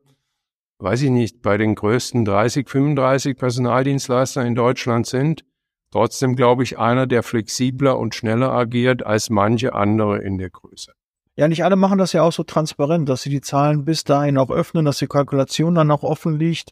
weiß 0.80 1.04
ich 1.04 1.12
nicht, 1.12 1.42
bei 1.42 1.56
den 1.56 1.76
größten 1.76 2.26
30, 2.26 2.68
35 2.68 3.38
Personaldienstleistern 3.38 4.46
in 4.46 4.56
Deutschland 4.56 5.08
sind, 5.08 5.46
trotzdem, 5.92 6.36
glaube 6.36 6.64
ich, 6.64 6.78
einer, 6.78 7.08
der 7.08 7.24
flexibler 7.24 7.98
und 7.98 8.16
schneller 8.16 8.52
agiert 8.52 9.06
als 9.06 9.30
manche 9.30 9.74
andere 9.74 10.18
in 10.18 10.38
der 10.38 10.50
Größe. 10.50 10.92
Ja, 11.38 11.48
nicht 11.48 11.64
alle 11.64 11.78
machen 11.78 12.00
das 12.00 12.12
ja 12.12 12.24
auch 12.24 12.34
so 12.34 12.44
transparent, 12.44 13.08
dass 13.08 13.22
sie 13.22 13.30
die 13.30 13.40
Zahlen 13.40 13.86
bis 13.86 14.04
dahin 14.04 14.38
auch 14.38 14.52
öffnen, 14.52 14.84
dass 14.84 14.98
die 14.98 15.08
Kalkulation 15.08 15.74
dann 15.74 15.90
auch 15.90 16.04
offen 16.04 16.38
liegt. 16.38 16.72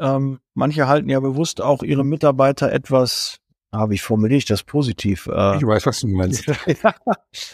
Ähm, 0.00 0.40
manche 0.54 0.88
halten 0.88 1.10
ja 1.10 1.20
bewusst 1.20 1.60
auch 1.60 1.84
ihre 1.84 2.04
Mitarbeiter 2.04 2.72
etwas 2.72 3.39
Ah, 3.72 3.88
wie 3.88 3.98
formuliere 3.98 4.38
ich 4.38 4.46
das 4.46 4.64
positiv? 4.64 5.28
Äh, 5.32 5.56
ich 5.58 5.64
weiß, 5.64 5.86
was 5.86 6.00
du 6.00 6.08
meinst. 6.08 6.44
ja, 6.66 6.94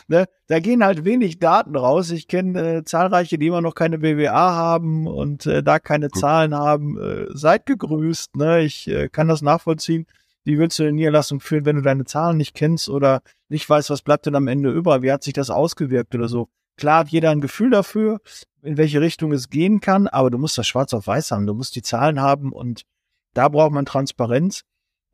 ne, 0.08 0.26
da 0.46 0.60
gehen 0.60 0.82
halt 0.82 1.04
wenig 1.04 1.38
Daten 1.38 1.76
raus. 1.76 2.10
Ich 2.10 2.26
kenne 2.26 2.78
äh, 2.78 2.84
zahlreiche, 2.84 3.36
die 3.36 3.48
immer 3.48 3.60
noch 3.60 3.74
keine 3.74 3.98
BWA 3.98 4.54
haben 4.54 5.06
und 5.06 5.44
äh, 5.44 5.62
da 5.62 5.78
keine 5.78 6.08
Gut. 6.08 6.18
Zahlen 6.20 6.54
haben. 6.54 6.98
Äh, 6.98 7.26
seid 7.34 7.66
gegrüßt. 7.66 8.36
Ne? 8.36 8.62
Ich 8.62 8.88
äh, 8.88 9.10
kann 9.10 9.28
das 9.28 9.42
nachvollziehen. 9.42 10.06
Wie 10.44 10.58
willst 10.58 10.78
du 10.78 10.84
eine 10.84 10.92
Niederlassung 10.92 11.40
führen, 11.40 11.66
wenn 11.66 11.76
du 11.76 11.82
deine 11.82 12.04
Zahlen 12.04 12.38
nicht 12.38 12.54
kennst 12.54 12.88
oder 12.88 13.20
nicht 13.50 13.68
weißt, 13.68 13.90
was 13.90 14.00
bleibt 14.00 14.24
denn 14.24 14.36
am 14.36 14.48
Ende 14.48 14.70
über? 14.70 15.02
Wie 15.02 15.12
hat 15.12 15.22
sich 15.22 15.34
das 15.34 15.50
ausgewirkt 15.50 16.14
oder 16.14 16.28
so? 16.28 16.48
Klar 16.78 17.00
hat 17.00 17.08
jeder 17.08 17.30
ein 17.30 17.40
Gefühl 17.40 17.70
dafür, 17.70 18.20
in 18.62 18.78
welche 18.78 19.00
Richtung 19.00 19.32
es 19.32 19.50
gehen 19.50 19.80
kann, 19.80 20.06
aber 20.06 20.30
du 20.30 20.38
musst 20.38 20.56
das 20.56 20.66
schwarz 20.66 20.94
auf 20.94 21.06
weiß 21.06 21.32
haben. 21.32 21.46
Du 21.46 21.54
musst 21.54 21.76
die 21.76 21.82
Zahlen 21.82 22.20
haben 22.20 22.52
und 22.52 22.82
da 23.34 23.48
braucht 23.48 23.72
man 23.72 23.84
Transparenz 23.84 24.62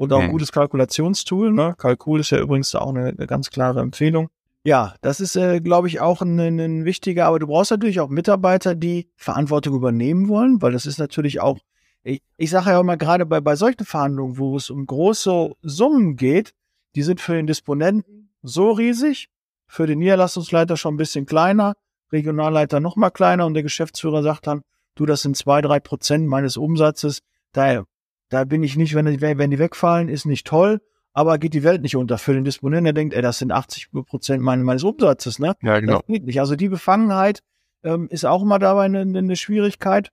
und 0.03 0.13
auch 0.13 0.21
ein 0.21 0.33
gutes 0.33 0.51
Kalkulationstool. 0.51 1.53
Ne? 1.53 1.77
Kalkul 1.79 2.19
ist 2.19 2.31
ja 2.31 2.41
übrigens 2.41 2.75
auch 2.75 2.89
eine, 2.89 3.15
eine 3.17 3.27
ganz 3.29 3.51
klare 3.51 3.81
Empfehlung. 3.81 4.31
Ja, 4.65 4.95
das 5.01 5.21
ist, 5.21 5.37
äh, 5.37 5.61
glaube 5.61 5.87
ich, 5.87 6.01
auch 6.01 6.23
ein, 6.23 6.41
ein 6.41 6.85
wichtiger, 6.85 7.27
aber 7.27 7.39
du 7.39 7.47
brauchst 7.47 7.71
natürlich 7.71 8.01
auch 8.01 8.09
Mitarbeiter, 8.09 8.75
die 8.75 9.09
Verantwortung 9.15 9.77
übernehmen 9.77 10.29
wollen, 10.29 10.61
weil 10.61 10.73
das 10.73 10.87
ist 10.87 10.99
natürlich 10.99 11.41
auch, 11.41 11.59
ich, 12.03 12.21
ich 12.37 12.51
sage 12.51 12.71
ja 12.71 12.81
immer 12.81 12.97
gerade 12.97 13.27
bei, 13.27 13.41
bei 13.41 13.55
solchen 13.55 13.85
Verhandlungen, 13.85 14.39
wo 14.39 14.57
es 14.57 14.71
um 14.71 14.85
große 14.87 15.53
Summen 15.63 16.17
geht, 16.17 16.53
die 16.97 17.03
sind 17.03 17.21
für 17.21 17.35
den 17.35 17.47
Disponenten 17.47 18.31
so 18.43 18.73
riesig, 18.73 19.29
für 19.69 19.87
den 19.87 20.01
Niederlassungsleiter 20.01 20.77
schon 20.77 20.95
ein 20.95 20.99
bisschen 20.99 21.27
kleiner, 21.27 21.75
Regionalleiter 22.11 22.81
noch 22.81 22.97
mal 22.97 23.11
kleiner 23.11 23.47
und 23.47 23.55
der 23.55 23.63
Geschäftsführer 23.63 24.25
sagt 24.25 24.49
dann, 24.49 24.63
du, 24.97 25.07
das 25.07 25.23
sind 25.23 25.37
zwei, 25.37 25.61
drei 25.61 25.79
Prozent 25.79 26.27
meines 26.27 26.57
Umsatzes, 26.57 27.21
daher 27.53 27.85
da 28.33 28.45
bin 28.45 28.63
ich 28.63 28.77
nicht, 28.77 28.95
wenn 28.95 29.07
die, 29.07 29.21
wenn 29.21 29.51
die 29.51 29.59
wegfallen, 29.59 30.09
ist 30.09 30.25
nicht 30.25 30.47
toll, 30.47 30.81
aber 31.13 31.37
geht 31.39 31.53
die 31.53 31.63
Welt 31.63 31.83
nicht 31.83 31.97
unter. 31.97 32.17
Für 32.17 32.33
den 32.33 32.45
Disponenten, 32.45 32.85
der 32.85 32.95
denkt, 32.95 33.15
ey, 33.15 33.21
das 33.21 33.39
sind 33.39 33.53
80 33.53 33.91
Prozent 34.07 34.43
meines, 34.43 34.65
meines 34.65 34.85
Umsatzes, 34.85 35.39
ne? 35.39 35.55
Ja, 35.63 35.79
genau. 35.81 35.99
Das 35.99 36.07
geht 36.07 36.25
nicht. 36.25 36.41
Also 36.41 36.57
die 36.57 36.71
Befangenheit 36.71 37.43
ähm, 37.83 38.09
ist 38.09 38.25
auch 38.25 38.43
immer 38.43 38.59
dabei 38.59 38.85
eine, 38.85 39.01
eine 39.01 39.37
Schwierigkeit. 39.37 40.11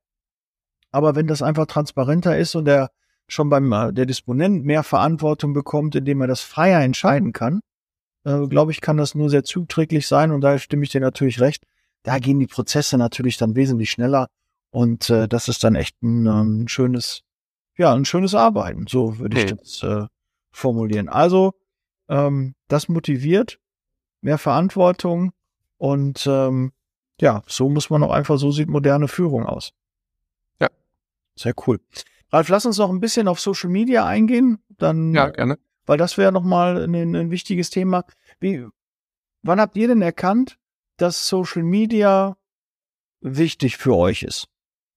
Aber 0.92 1.16
wenn 1.16 1.28
das 1.28 1.42
einfach 1.42 1.66
transparenter 1.68 2.38
ist 2.38 2.56
und 2.56 2.66
der 2.66 2.90
schon 3.28 3.50
beim 3.50 3.70
der 3.94 4.06
Disponent 4.06 4.66
mehr 4.66 4.84
Verantwortung 4.84 5.54
bekommt, 5.54 5.96
indem 5.96 6.20
er 6.20 6.28
das 6.28 6.42
freier 6.42 6.82
entscheiden 6.82 7.32
kann, 7.32 7.62
äh, 8.26 8.48
glaube 8.48 8.72
ich, 8.72 8.82
kann 8.82 8.98
das 8.98 9.16
nur 9.16 9.30
sehr 9.30 9.46
zuträglich 9.46 10.08
sein. 10.08 10.32
Und 10.32 10.42
da 10.42 10.58
stimme 10.58 10.84
ich 10.84 10.90
dir 10.90 11.00
natürlich 11.00 11.40
recht. 11.40 11.64
Da 12.04 12.20
gehen 12.20 12.40
die 12.40 12.48
Prozesse 12.48 12.98
natürlich 12.98 13.38
dann 13.38 13.56
wesentlich 13.56 13.92
schneller. 13.92 14.28
Und 14.72 15.10
äh, 15.10 15.28
das 15.30 15.48
ist 15.48 15.64
dann 15.64 15.76
echt 15.76 16.02
ein, 16.02 16.28
ein 16.28 16.68
schönes, 16.68 17.22
ja, 17.80 17.94
ein 17.94 18.06
schönes 18.06 18.36
Arbeiten. 18.36 18.86
So 18.88 19.18
würde 19.20 19.40
ich 19.40 19.52
okay. 19.52 19.56
das 19.58 19.84
äh, 19.84 20.08
formulieren. 20.52 21.08
Also, 21.08 21.54
ähm, 22.10 22.54
das 22.68 22.90
motiviert, 22.90 23.60
mehr 24.22 24.38
Verantwortung 24.38 25.32
und 25.78 26.28
ähm, 26.28 26.74
ja, 27.22 27.42
so 27.48 27.70
muss 27.70 27.90
man 27.90 28.04
auch 28.04 28.12
einfach, 28.12 28.38
so 28.38 28.52
sieht 28.52 28.68
moderne 28.68 29.08
Führung 29.08 29.46
aus. 29.46 29.72
Ja. 30.60 30.68
Sehr 31.36 31.54
cool. 31.66 31.80
Ralf, 32.32 32.50
lass 32.50 32.66
uns 32.66 32.78
noch 32.78 32.90
ein 32.90 33.00
bisschen 33.00 33.28
auf 33.28 33.40
Social 33.40 33.70
Media 33.70 34.06
eingehen. 34.06 34.60
Dann, 34.78 35.14
ja, 35.14 35.30
gerne. 35.30 35.58
Weil 35.86 35.98
das 35.98 36.18
wäre 36.18 36.32
nochmal 36.32 36.84
ein, 36.84 37.16
ein 37.16 37.32
wichtiges 37.32 37.70
Thema. 37.70 38.06
Wie, 38.40 38.66
wann 39.42 39.60
habt 39.60 39.76
ihr 39.78 39.88
denn 39.88 40.02
erkannt, 40.02 40.58
dass 40.98 41.28
Social 41.28 41.64
Media 41.64 42.38
wichtig 43.22 43.78
für 43.78 43.96
euch 43.96 44.24
ist? 44.24 44.48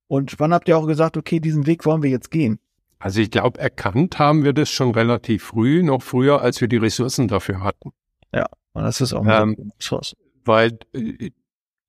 Und 0.08 0.38
wann 0.40 0.52
habt 0.52 0.68
ihr 0.68 0.76
auch 0.76 0.86
gesagt, 0.86 1.16
okay, 1.16 1.40
diesen 1.40 1.66
Weg 1.66 1.86
wollen 1.86 2.02
wir 2.02 2.10
jetzt 2.10 2.30
gehen? 2.30 2.58
Also 3.02 3.20
ich 3.20 3.32
glaube, 3.32 3.58
erkannt 3.58 4.20
haben 4.20 4.44
wir 4.44 4.52
das 4.52 4.70
schon 4.70 4.92
relativ 4.92 5.42
früh, 5.42 5.82
noch 5.82 6.02
früher, 6.02 6.40
als 6.40 6.60
wir 6.60 6.68
die 6.68 6.76
Ressourcen 6.76 7.26
dafür 7.26 7.60
hatten. 7.60 7.90
Ja, 8.32 8.46
das 8.74 9.00
ist 9.00 9.12
auch 9.12 9.26
ähm, 9.26 9.72
Ressource. 9.76 10.14
Weil 10.44 10.78
äh, 10.92 11.30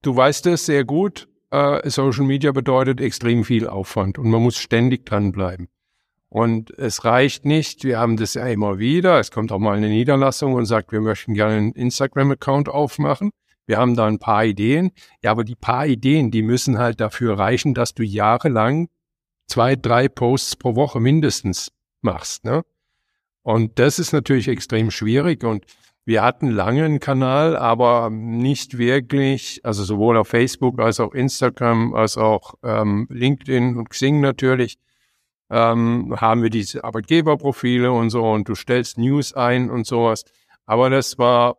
du 0.01 0.15
weißt 0.15 0.47
es 0.47 0.65
sehr 0.65 0.85
gut, 0.85 1.27
äh, 1.51 1.87
Social 1.87 2.25
Media 2.25 2.51
bedeutet 2.51 2.99
extrem 2.99 3.43
viel 3.43 3.67
Aufwand 3.67 4.17
und 4.17 4.27
man 4.27 4.41
muss 4.41 4.57
ständig 4.57 5.05
dranbleiben. 5.05 5.67
Und 6.29 6.71
es 6.79 7.05
reicht 7.05 7.45
nicht, 7.45 7.83
wir 7.83 7.99
haben 7.99 8.17
das 8.17 8.33
ja 8.33 8.47
immer 8.47 8.79
wieder, 8.79 9.19
es 9.19 9.29
kommt 9.29 9.51
auch 9.51 9.59
mal 9.59 9.77
eine 9.77 9.89
Niederlassung 9.89 10.55
und 10.55 10.65
sagt, 10.65 10.91
wir 10.91 11.01
möchten 11.01 11.35
gerne 11.35 11.57
einen 11.57 11.71
Instagram-Account 11.73 12.69
aufmachen. 12.69 13.29
Wir 13.67 13.77
haben 13.77 13.95
da 13.95 14.07
ein 14.07 14.17
paar 14.17 14.45
Ideen. 14.45 14.89
Ja, 15.21 15.29
aber 15.29 15.43
die 15.43 15.55
paar 15.55 15.85
Ideen, 15.85 16.31
die 16.31 16.41
müssen 16.41 16.79
halt 16.79 16.99
dafür 16.99 17.37
reichen, 17.37 17.75
dass 17.75 17.93
du 17.93 18.01
jahrelang 18.01 18.89
zwei, 19.47 19.75
drei 19.75 20.07
Posts 20.07 20.57
pro 20.57 20.75
Woche 20.75 20.99
mindestens 20.99 21.71
machst. 22.01 22.43
Ne? 22.45 22.63
Und 23.41 23.77
das 23.79 23.99
ist 23.99 24.13
natürlich 24.13 24.47
extrem 24.47 24.91
schwierig. 24.91 25.43
Und 25.43 25.65
wir 26.05 26.21
hatten 26.21 26.49
lange 26.49 26.83
einen 26.83 26.99
Kanal, 26.99 27.55
aber 27.55 28.09
nicht 28.09 28.77
wirklich, 28.77 29.61
also 29.63 29.83
sowohl 29.83 30.17
auf 30.17 30.27
Facebook 30.27 30.79
als 30.79 30.99
auch 30.99 31.13
Instagram, 31.13 31.93
als 31.93 32.17
auch 32.17 32.55
ähm, 32.63 33.07
LinkedIn 33.09 33.77
und 33.77 33.89
Xing 33.89 34.19
natürlich, 34.19 34.77
ähm, 35.49 36.13
haben 36.19 36.43
wir 36.43 36.49
diese 36.49 36.83
Arbeitgeberprofile 36.83 37.91
und 37.91 38.09
so 38.09 38.29
und 38.29 38.49
du 38.49 38.55
stellst 38.55 38.97
News 38.97 39.33
ein 39.33 39.69
und 39.69 39.85
sowas. 39.85 40.25
Aber 40.65 40.89
das 40.89 41.17
war 41.17 41.57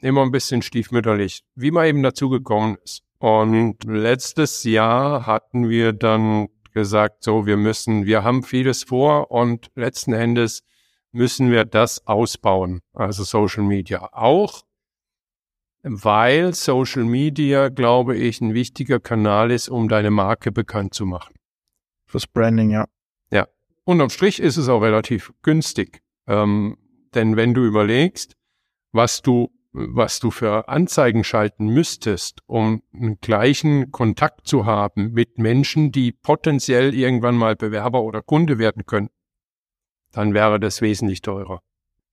immer 0.00 0.22
ein 0.22 0.32
bisschen 0.32 0.62
stiefmütterlich, 0.62 1.44
wie 1.54 1.70
man 1.70 1.86
eben 1.86 2.02
dazu 2.02 2.28
gekommen 2.28 2.76
ist. 2.84 3.02
Und 3.18 3.84
letztes 3.84 4.64
Jahr 4.64 5.26
hatten 5.26 5.68
wir 5.68 5.92
dann 5.92 6.48
gesagt, 6.72 7.24
so, 7.24 7.46
wir 7.46 7.56
müssen, 7.56 8.06
wir 8.06 8.24
haben 8.24 8.42
vieles 8.42 8.84
vor 8.84 9.30
und 9.30 9.70
letzten 9.74 10.12
Endes 10.12 10.62
müssen 11.12 11.50
wir 11.50 11.64
das 11.64 12.06
ausbauen, 12.06 12.80
also 12.92 13.24
Social 13.24 13.64
Media. 13.64 14.08
Auch 14.12 14.62
weil 15.82 16.54
Social 16.54 17.04
Media, 17.04 17.68
glaube 17.68 18.16
ich, 18.16 18.40
ein 18.40 18.54
wichtiger 18.54 19.00
Kanal 19.00 19.50
ist, 19.50 19.68
um 19.68 19.88
deine 19.88 20.10
Marke 20.10 20.52
bekannt 20.52 20.94
zu 20.94 21.06
machen. 21.06 21.34
Fürs 22.06 22.26
Branding, 22.26 22.70
ja. 22.70 22.86
Ja. 23.30 23.46
Unterm 23.84 24.10
Strich 24.10 24.40
ist 24.40 24.56
es 24.56 24.68
auch 24.68 24.80
relativ 24.80 25.32
günstig. 25.42 26.02
Ähm, 26.26 26.76
denn 27.14 27.36
wenn 27.36 27.54
du 27.54 27.64
überlegst, 27.64 28.34
was 28.92 29.22
du 29.22 29.50
was 29.78 30.20
du 30.20 30.30
für 30.30 30.68
Anzeigen 30.68 31.24
schalten 31.24 31.66
müsstest, 31.66 32.40
um 32.46 32.82
einen 32.92 33.20
gleichen 33.20 33.92
Kontakt 33.92 34.46
zu 34.46 34.66
haben 34.66 35.12
mit 35.12 35.38
Menschen, 35.38 35.92
die 35.92 36.12
potenziell 36.12 36.94
irgendwann 36.94 37.36
mal 37.36 37.56
Bewerber 37.56 38.02
oder 38.02 38.22
Kunde 38.22 38.58
werden 38.58 38.86
können, 38.86 39.10
dann 40.12 40.34
wäre 40.34 40.58
das 40.58 40.82
wesentlich 40.82 41.22
teurer. 41.22 41.62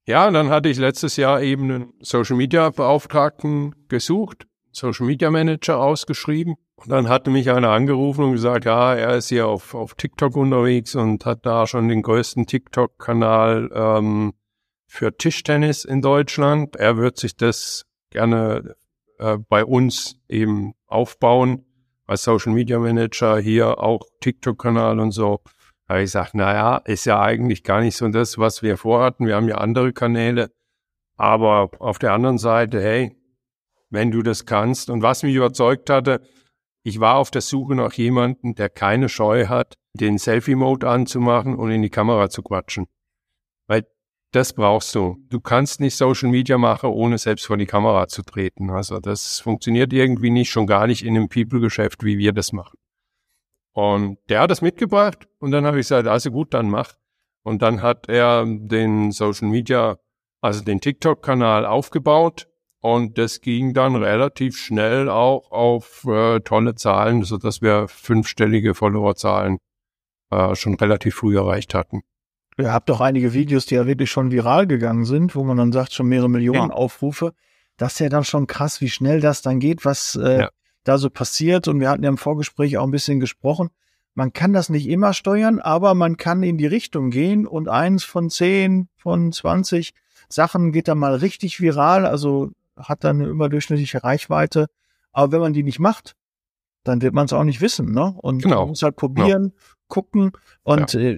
Ja, 0.08 0.30
dann 0.30 0.50
hatte 0.50 0.70
ich 0.70 0.78
letztes 0.78 1.18
Jahr 1.18 1.42
eben 1.42 1.64
einen 1.64 1.94
Social 2.00 2.38
Media 2.38 2.70
Beauftragten 2.70 3.76
gesucht, 3.88 4.46
Social 4.72 5.08
Media 5.08 5.32
Manager 5.32 5.80
ausgeschrieben. 5.80 6.56
Und 6.76 6.92
dann 6.92 7.10
hatte 7.10 7.32
mich 7.32 7.50
einer 7.50 7.70
angerufen 7.70 8.26
und 8.26 8.34
gesagt, 8.34 8.66
ja, 8.66 8.94
er 8.94 9.16
ist 9.16 9.30
hier 9.30 9.48
auf, 9.48 9.74
auf 9.74 9.96
TikTok 9.96 10.36
unterwegs 10.36 10.94
und 10.94 11.26
hat 11.26 11.46
da 11.46 11.66
schon 11.66 11.88
den 11.88 12.02
größten 12.02 12.46
TikTok-Kanal 12.46 13.72
ähm, 13.74 14.34
für 14.96 15.16
Tischtennis 15.16 15.86
in 15.86 16.02
Deutschland. 16.02 16.76
Er 16.76 16.98
wird 16.98 17.18
sich 17.18 17.36
das 17.36 17.86
gerne 18.10 18.76
äh, 19.20 19.38
bei 19.38 19.66
uns 19.66 20.20
eben 20.30 20.74
aufbauen 20.88 21.66
als 22.08 22.24
Social 22.24 22.54
Media 22.54 22.80
Manager, 22.80 23.38
hier 23.38 23.80
auch 23.80 24.08
TikTok-Kanal 24.22 25.00
und 25.00 25.12
so. 25.12 25.42
Habe 25.90 26.00
ich 26.00 26.06
gesagt, 26.06 26.34
naja, 26.34 26.78
ist 26.78 27.06
ja 27.06 27.22
eigentlich 27.22 27.64
gar 27.64 27.82
nicht 27.82 27.98
so 27.98 28.08
das, 28.08 28.38
was 28.38 28.64
wir 28.64 28.78
vorhatten. 28.78 29.28
Wir 29.28 29.36
haben 29.36 29.50
ja 29.50 29.58
andere 29.58 29.92
Kanäle. 29.94 30.52
Aber 31.18 31.70
auf 31.80 32.00
der 32.00 32.14
anderen 32.14 32.38
Seite, 32.38 32.82
hey, 32.82 33.16
wenn 33.90 34.12
du 34.12 34.22
das 34.22 34.46
kannst. 34.46 34.90
Und 34.90 35.02
was 35.02 35.24
mich 35.24 35.36
überzeugt 35.36 35.90
hatte, 35.90 36.22
ich 36.84 37.00
war 37.00 37.18
auf 37.18 37.32
der 37.32 37.42
Suche 37.42 37.76
nach 37.76 37.94
jemandem, 37.94 38.56
der 38.56 38.70
keine 38.70 39.10
Scheu 39.10 39.48
hat, 39.48 39.76
den 39.94 40.18
Selfie-Mode 40.18 40.88
anzumachen 40.88 41.56
und 41.56 41.72
in 41.72 41.82
die 41.82 41.90
Kamera 41.90 42.30
zu 42.30 42.44
quatschen. 42.44 42.88
Weil 43.68 43.86
das 44.36 44.54
brauchst 44.54 44.94
du. 44.96 45.18
Du 45.30 45.40
kannst 45.40 45.80
nicht 45.80 45.96
Social 45.96 46.30
Media 46.30 46.58
machen, 46.58 46.90
ohne 46.90 47.18
selbst 47.18 47.48
vor 47.48 47.58
die 47.58 47.66
Kamera 47.66 48.08
zu 48.08 48.22
treten. 48.22 48.70
Also 48.70 49.00
das 49.00 49.40
funktioniert 49.40 49.94
irgendwie 49.94 50.30
nicht, 50.30 50.50
schon 50.50 50.68
gar 50.68 50.88
nicht 50.88 51.04
in 51.04 51.16
einem 51.16 51.30
People-Geschäft, 51.30 52.04
wie 52.04 52.18
wir 52.18 52.34
das 52.34 52.52
machen. 52.52 52.78
Und 53.74 54.18
der 54.30 54.42
hat 54.42 54.52
das 54.52 54.62
mitgebracht 54.62 55.28
und 55.40 55.52
dann 55.52 55.66
habe 55.66 55.80
ich 55.80 55.86
gesagt, 55.86 56.08
also 56.08 56.32
gut, 56.32 56.54
dann 56.54 56.70
mach. 56.70 56.94
Und 57.44 57.62
dann 57.62 57.82
hat 57.82 58.10
er 58.10 58.46
den 58.46 59.12
Social 59.12 59.48
Media, 59.48 59.98
also 60.42 60.64
den 60.64 60.82
TikTok-Kanal 60.82 61.66
aufgebaut 61.66 62.48
und 62.82 63.18
das 63.18 63.42
ging 63.42 63.74
dann 63.74 63.96
relativ 63.96 64.58
schnell 64.58 65.10
auch 65.10 65.52
auf 65.52 66.06
äh, 66.06 66.40
tolle 66.42 66.76
Zahlen, 66.76 67.24
so 67.24 67.38
dass 67.38 67.62
wir 67.62 67.88
fünfstellige 67.88 68.76
Followerzahlen 68.76 69.60
äh, 70.32 70.56
schon 70.56 70.76
relativ 70.76 71.16
früh 71.16 71.38
erreicht 71.38 71.74
hatten. 71.74 72.04
Ihr 72.58 72.72
habt 72.72 72.90
doch 72.90 73.02
einige 73.02 73.34
Videos, 73.34 73.66
die 73.66 73.76
ja 73.76 73.86
wirklich 73.86 74.10
schon 74.10 74.32
viral 74.32 74.66
gegangen 74.66 75.06
sind, 75.06 75.36
wo 75.36 75.44
man 75.44 75.58
dann 75.58 75.72
sagt, 75.72 75.94
schon 75.94 76.08
mehrere 76.08 76.30
Millionen 76.30 76.70
ja. 76.70 76.76
Aufrufe. 76.76 77.34
Das 77.78 77.94
ist 77.94 78.00
ja 78.00 78.10
dann 78.10 78.24
schon 78.24 78.48
krass, 78.48 78.80
wie 78.80 78.90
schnell 78.90 79.20
das 79.20 79.42
dann 79.42 79.60
geht, 79.60 79.84
was 79.84 80.16
äh, 80.16 80.40
ja. 80.42 80.50
da 80.86 80.98
so 80.98 81.10
passiert. 81.10 81.68
Und 81.68 81.82
wir 81.82 81.90
hatten 81.90 82.04
ja 82.04 82.10
im 82.10 82.18
Vorgespräch 82.18 82.78
auch 82.78 82.86
ein 82.86 82.92
bisschen 82.92 83.20
gesprochen. 83.20 83.70
Man 84.14 84.32
kann 84.32 84.54
das 84.54 84.70
nicht 84.70 84.88
immer 84.88 85.12
steuern, 85.14 85.60
aber 85.60 85.94
man 85.94 86.16
kann 86.16 86.42
in 86.44 86.58
die 86.58 86.68
Richtung 86.68 87.10
gehen 87.10 87.46
und 87.46 87.68
eins 87.68 88.06
von 88.06 88.30
zehn, 88.30 88.88
von 88.96 89.34
zwanzig 89.34 89.94
Sachen 90.30 90.72
geht 90.72 90.88
dann 90.88 90.98
mal 90.98 91.16
richtig 91.16 91.60
viral, 91.60 92.06
also 92.06 92.52
hat 92.78 93.04
dann 93.04 93.22
eine 93.22 93.30
überdurchschnittliche 93.30 94.06
Reichweite. 94.06 94.68
Aber 95.12 95.34
wenn 95.34 95.42
man 95.42 95.54
die 95.54 95.64
nicht 95.64 95.80
macht, 95.80 96.16
dann 96.86 97.02
wird 97.02 97.14
man 97.14 97.26
es 97.26 97.34
auch 97.34 97.44
nicht 97.44 97.60
wissen, 97.60 97.92
ne? 97.92 98.16
Und 98.18 98.44
genau. 98.44 98.62
man 98.62 98.70
muss 98.70 98.84
halt 98.84 98.96
probieren, 98.96 99.50
genau. 99.50 99.56
gucken. 99.90 100.32
Und 100.64 100.94
ja. 100.94 101.18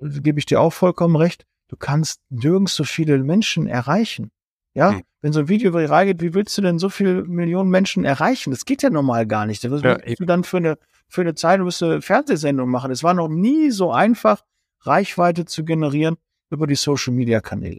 Äh, 0.00 0.20
gebe 0.20 0.38
ich 0.38 0.46
dir 0.46 0.60
auch 0.60 0.72
vollkommen 0.72 1.16
recht, 1.16 1.44
du 1.68 1.76
kannst 1.76 2.20
nirgends 2.30 2.74
so 2.74 2.84
viele 2.84 3.18
Menschen 3.18 3.66
erreichen. 3.66 4.30
Ja, 4.74 4.92
hm. 4.92 5.02
wenn 5.22 5.32
so 5.32 5.40
ein 5.40 5.48
Video 5.48 5.72
viral 5.72 6.04
geht, 6.04 6.20
wie 6.20 6.34
willst 6.34 6.56
du 6.58 6.62
denn 6.62 6.78
so 6.78 6.90
viele 6.90 7.24
Millionen 7.24 7.70
Menschen 7.70 8.04
erreichen? 8.04 8.50
Das 8.50 8.66
geht 8.66 8.82
ja 8.82 8.90
normal 8.90 9.26
gar 9.26 9.46
nicht. 9.46 9.68
Was 9.70 9.82
ja, 9.82 9.98
willst 10.04 10.20
du 10.20 10.26
dann 10.26 10.44
für 10.44 10.58
eine, 10.58 10.78
für 11.08 11.22
eine 11.22 11.34
Zeit, 11.34 11.60
du 11.60 11.64
musst 11.64 11.82
eine 11.82 12.02
Fernsehsendung 12.02 12.68
machen? 12.68 12.90
Es 12.90 13.02
war 13.02 13.14
noch 13.14 13.28
nie 13.28 13.70
so 13.70 13.90
einfach, 13.90 14.42
Reichweite 14.80 15.46
zu 15.46 15.64
generieren 15.64 16.16
über 16.50 16.66
die 16.66 16.74
Social 16.74 17.14
Media 17.14 17.40
Kanäle. 17.40 17.78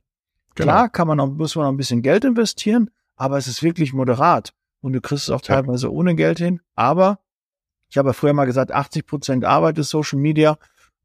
Genau. 0.55 0.71
Klar 0.71 0.89
kann 0.89 1.07
man 1.07 1.19
auch, 1.19 1.27
muss 1.27 1.55
man 1.55 1.65
auch 1.65 1.71
ein 1.71 1.77
bisschen 1.77 2.01
Geld 2.01 2.25
investieren, 2.25 2.89
aber 3.15 3.37
es 3.37 3.47
ist 3.47 3.61
wirklich 3.61 3.93
moderat. 3.93 4.53
Und 4.81 4.93
du 4.93 5.01
kriegst 5.01 5.25
es 5.25 5.29
auch 5.29 5.41
teilweise 5.41 5.87
ja. 5.87 5.91
ohne 5.91 6.15
Geld 6.15 6.39
hin. 6.39 6.61
Aber 6.75 7.19
ich 7.89 7.97
habe 7.97 8.09
ja 8.09 8.13
früher 8.13 8.33
mal 8.33 8.45
gesagt, 8.45 8.71
80 8.71 9.05
Prozent 9.05 9.45
Arbeit 9.45 9.77
ist 9.77 9.89
Social 9.89 10.19
Media 10.19 10.57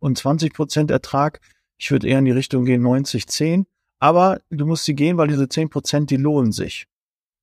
und 0.03 0.19
20 0.19 0.53
Prozent 0.53 0.91
Ertrag. 0.91 1.41
Ich 1.79 1.91
würde 1.91 2.09
eher 2.09 2.19
in 2.19 2.25
die 2.25 2.33
Richtung 2.33 2.65
gehen 2.65 2.83
90, 2.83 3.27
10. 3.29 3.67
Aber 4.01 4.41
du 4.51 4.67
musst 4.67 4.85
sie 4.85 4.95
gehen, 4.95 5.17
weil 5.17 5.29
diese 5.29 5.49
10 5.49 5.71
Prozent, 5.71 6.11
die 6.11 6.17
lohnen 6.17 6.51
sich. 6.51 6.87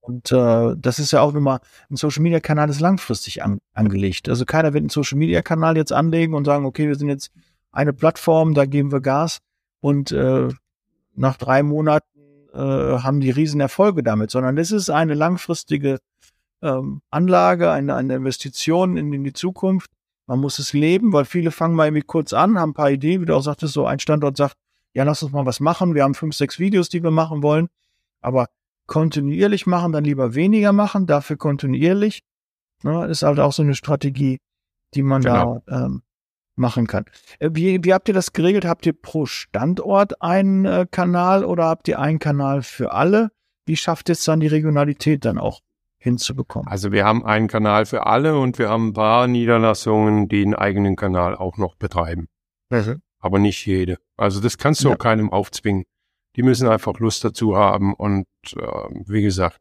Und 0.02 0.32
äh, 0.34 0.76
das 0.78 1.00
ist 1.00 1.12
ja 1.12 1.22
auch 1.22 1.34
immer, 1.36 1.62
ein 1.89 1.95
Social 1.95 2.22
Media 2.22 2.41
Kanal 2.41 2.69
ist 2.69 2.82
langfristig 2.82 3.43
an, 3.43 3.60
angelegt. 3.74 4.28
Also 4.28 4.43
keiner 4.43 4.74
wird 4.74 4.82
einen 4.82 4.89
Social 4.89 5.17
Media 5.17 5.41
Kanal 5.41 5.78
jetzt 5.78 5.93
anlegen 5.93 6.34
und 6.34 6.45
sagen, 6.45 6.65
okay, 6.65 6.88
wir 6.88 6.95
sind 6.95 7.08
jetzt 7.08 7.32
eine 7.72 7.93
Plattform, 7.93 8.54
da 8.54 8.65
geben 8.65 8.91
wir 8.91 9.00
Gas 9.00 9.39
und 9.80 10.12
äh, 10.12 10.50
nach 11.15 11.38
drei 11.38 11.63
Monaten 11.63 12.08
äh, 12.54 12.58
haben 12.58 13.22
die 13.22 13.30
riesen 13.30 13.62
Erfolge 13.62 14.04
damit, 14.04 14.32
sondern 14.32 14.58
es 14.58 14.72
ist 14.72 14.89
eine 14.89 15.13
langfristige 15.13 16.00
ähm, 16.62 17.02
Anlage, 17.10 17.72
eine, 17.72 17.95
eine 17.95 18.15
Investition 18.15 18.98
in, 18.98 19.13
in 19.13 19.24
die 19.24 19.34
Zukunft. 19.34 19.91
Man 20.30 20.42
muss 20.42 20.60
es 20.60 20.74
leben, 20.74 21.12
weil 21.12 21.26
viele 21.26 21.50
fangen 21.50 21.74
mal 21.74 21.88
irgendwie 21.88 22.04
kurz 22.04 22.34
an, 22.34 22.60
haben 22.60 22.70
ein 22.70 22.74
paar 22.76 22.92
Ideen, 22.92 23.20
wie 23.20 23.26
du 23.26 23.36
auch 23.36 23.42
sagtest, 23.42 23.74
so 23.74 23.88
ein 23.88 23.98
Standort 23.98 24.38
sagt, 24.38 24.56
ja, 24.94 25.04
lass 25.04 25.24
uns 25.24 25.32
mal 25.32 25.48
was 25.48 25.60
machen. 25.60 25.96
Wir 25.96 26.04
haben 26.04 26.13
fünf, 26.13 26.36
sechs 26.36 26.60
Videos, 26.60 26.88
die 26.88 27.02
wir 27.02 27.10
machen 27.10 27.42
wollen. 27.42 27.68
Aber 28.22 28.46
kontinuierlich 28.86 29.65
machen, 29.65 29.92
dann 29.92 30.04
lieber 30.04 30.36
weniger 30.36 30.72
machen, 30.72 31.08
dafür 31.08 31.36
kontinuierlich. 31.36 32.22
Ne, 32.84 33.08
ist 33.08 33.24
halt 33.24 33.39
auch 33.39 33.54
so 33.54 33.63
eine 33.63 33.74
Strategie, 33.74 34.39
die 34.94 35.02
man 35.02 35.24
genau. 35.24 35.63
da 35.65 35.86
ähm, 35.86 36.04
machen 36.56 36.86
kann. 36.86 37.06
Äh, 37.39 37.50
wie, 37.54 37.84
wie 37.84 37.92
habt 37.92 38.08
ihr 38.08 38.13
das 38.13 38.32
geregelt? 38.32 38.65
Habt 38.65 38.86
ihr 38.86 38.94
pro 38.94 39.26
Standort 39.26 40.22
einen 40.22 40.65
äh, 40.65 40.86
Kanal 40.92 41.44
oder 41.44 41.65
habt 41.65 41.88
ihr 41.88 41.98
einen 41.98 42.20
Kanal 42.20 42.62
für 42.62 42.92
alle? 42.94 43.32
Wie 43.65 43.78
schafft 43.78 44.12
es 44.12 44.24
dann 44.26 44.42
die 44.42 44.48
Regionalität 44.48 45.26
dann 45.26 45.39
auch 45.39 45.62
hinzubekommen? 46.00 46.68
Also 46.68 46.92
wir 46.92 47.06
haben 47.06 47.26
einen 47.26 47.48
Kanal 47.48 47.86
für 47.86 48.06
alle 48.06 48.38
und 48.40 48.58
wir 48.58 48.70
haben 48.70 48.90
ein 48.90 48.94
paar 48.94 49.28
Niederlassungen, 49.28 50.28
die 50.28 50.42
einen 50.42 50.56
eigenen 50.56 50.96
Kanal 50.96 51.36
auch 51.36 51.58
noch 51.58 51.76
betreiben. 51.76 52.28
Mhm. 52.70 53.02
Aber 53.20 53.40
nicht 53.40 53.66
jede. 53.66 53.98
Also 54.18 54.40
das 54.40 54.58
kannst 54.58 54.84
du 54.84 54.90
ja. 54.90 54.96
auch 54.96 55.00
keinem 55.00 55.32
aufzwingen. 55.32 55.84
Die 56.36 56.44
müssen 56.44 56.68
einfach 56.68 57.00
Lust 57.00 57.24
dazu 57.24 57.56
haben 57.58 57.94
und 57.94 58.28
äh, 58.56 58.62
wie 59.06 59.22
gesagt, 59.22 59.58